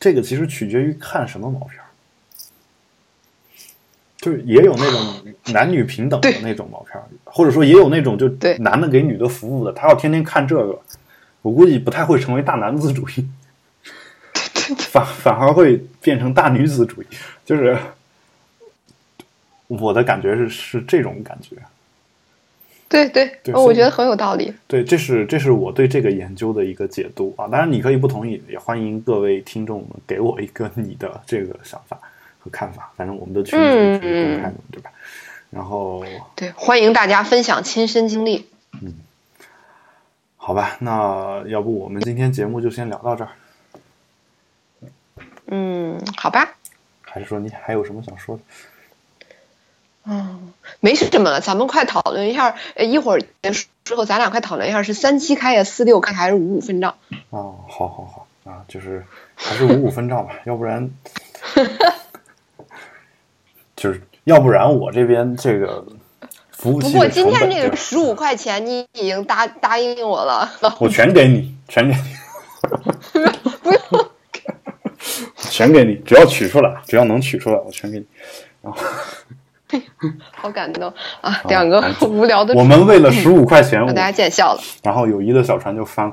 [0.00, 1.86] 这个其实取决于看什么毛片儿，
[4.16, 8.58] 就是也有那种 男女平等的那种毛片儿，或者说也有那种就对。
[8.58, 10.76] 男的给女的服务的，他要天天看这个，
[11.42, 13.24] 我估计不太会成为大男子主义。
[14.78, 17.06] 反反而会变成大女子主义，
[17.44, 17.76] 就是
[19.66, 21.56] 我的感觉是是这种感觉。
[22.88, 24.54] 对对，对我觉得很有道理。
[24.66, 27.48] 对，这是这是我对这个研究的一个解读啊。
[27.48, 31.98] 当然，你可以不同意，也欢迎各位听众们给我一个 你的这个想法
[32.38, 32.92] 和看法。
[32.96, 34.90] 反正我们的群组是公开的，对吧？
[35.50, 36.04] 然后
[36.36, 38.48] 对，欢迎大家分享亲身经历。
[38.80, 38.94] 嗯
[40.36, 43.30] 好吧，那要不我们今天节目就先聊到这儿，
[45.46, 46.53] 嗯，好吧，
[47.14, 48.42] 还是说你还有什么想说的？
[50.04, 52.56] 嗯，没什么了，咱们快讨论一下。
[52.74, 56.96] 呃，一会儿结束之后，咱俩快讨论一下是三七开呀、四六开还是五五分账？
[57.30, 59.04] 哦，好好好啊，就是
[59.36, 60.90] 还是五五分账吧，要不然
[63.76, 65.86] 就是要不然我这边这个
[66.50, 70.50] 服务不过器的成今天这个十五块钱你已经答答应我了，
[70.80, 72.00] 我全给你，全给你，
[73.62, 74.10] 不用。
[75.54, 78.04] 全给你，只要取出来，只要能取出来，我全给你。
[80.32, 81.40] 好感动啊！
[81.48, 84.60] 两个 无聊的，我们为了十五块钱，让大家见笑了。
[84.82, 86.12] 然后友谊的小船就翻了。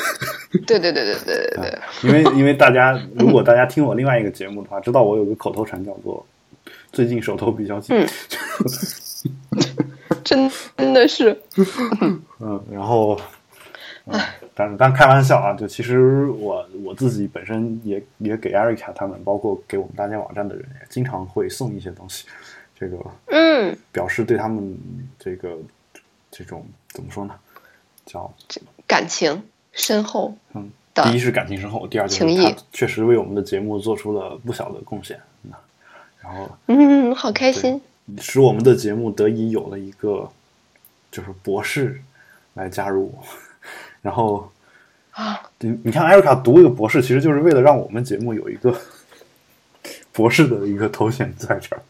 [0.66, 6.24] 对对对对对对对，因为因为大家如果大家听我另外一个节目的话，知道我有个口头禅叫做
[6.92, 8.06] “最近手头比较紧”。
[10.22, 11.40] 真真的是，
[12.40, 13.18] 嗯，然后，
[14.06, 14.20] 嗯，
[14.54, 22.26] 但但开玩笑啊，就其实我我自己本身也也给艾瑞卡他们，包括给我们搭建网站的人，也经常会送一些东西，
[22.78, 22.96] 这个
[23.26, 24.78] 嗯，表示对他们
[25.18, 25.56] 这个
[26.30, 27.34] 这种怎么说呢，
[28.06, 28.32] 叫
[28.86, 29.42] 感情
[29.72, 30.36] 深厚。
[30.52, 35.50] 嗯，第一是感情深厚，第二就是情确实为我们的节目做出了不小的贡献，嗯
[36.22, 37.80] 然后嗯，好开心。
[38.18, 40.30] 使我们的节目得以有了一个
[41.10, 42.00] 就是博士
[42.52, 43.12] 来加入，
[44.04, 44.52] 然后
[45.12, 48.76] 啊，你你看艾瑞卡读一个博士，其实就是为了让我们节目有一个
[50.12, 51.82] 博士的一个头衔在这儿，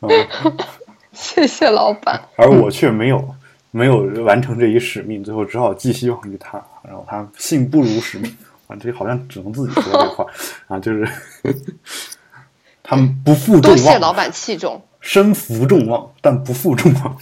[0.00, 0.10] 嗯，
[1.14, 2.20] 谢谢老板。
[2.36, 3.34] 而我却没有
[3.70, 8.36] 没有完成这一使命，最后只好寄希望于他，然后他信不辱使命，
[8.66, 10.26] 啊，这好像只能自己说这话
[10.68, 11.08] 啊，就是
[12.82, 17.16] 他们不负众望多谢老望，板器重，身负众望，但不负众望，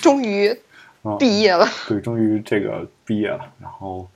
[0.00, 0.56] 终于
[1.02, 1.66] 啊毕业了。
[1.88, 4.08] 对，终于这个毕业了，然后，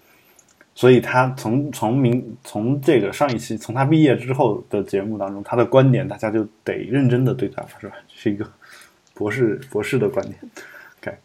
[0.75, 7.95] 所以他从从明从这个上一期从他毕业之后的节目当中，他的观点大家就得认真的对待，是吧？
[8.09, 8.45] 是一个
[9.15, 10.39] 博士博士的观点。
[11.01, 11.17] OK，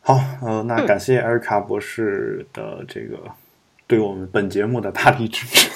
[0.00, 3.18] 好，呃，那感谢艾瑞卡博士的这个
[3.86, 5.70] 对我们本节目的大力支持。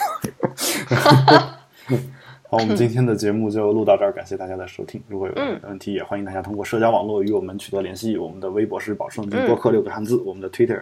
[2.48, 5.02] 好，我们今天的节目就录到这儿，感谢大家的收听。
[5.08, 5.34] 如果有
[5.64, 8.16] 问题，也欢迎大家通过社交网络与我们取得联系。
[8.16, 10.80] 我们的微博是保持冷静播客六个汉字，我们的 Twitter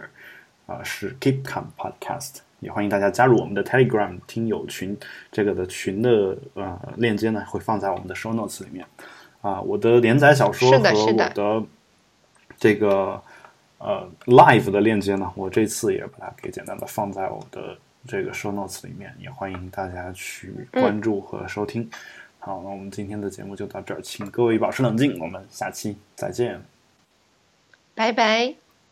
[0.67, 4.95] 啊、是 Keep Calm Podcast，也欢迎大家加入我们的 Telegram 听友群。
[5.31, 8.85] 这个的群的呃链接呢会放在我们的 Show Notes 里面。
[9.41, 11.63] 啊，我的连载小说和我的
[12.59, 13.19] 这个
[13.79, 17.75] 呃 Live 的链接呢，我这次也把它给简单的放在我的
[18.07, 21.89] 这个 show notes 里面，也欢迎大家去关注和收听。
[22.39, 26.61] 好，那我们今天的节目就到这儿，请各位保持冷静，我们下期再见。
[27.95, 28.64] 拜拜。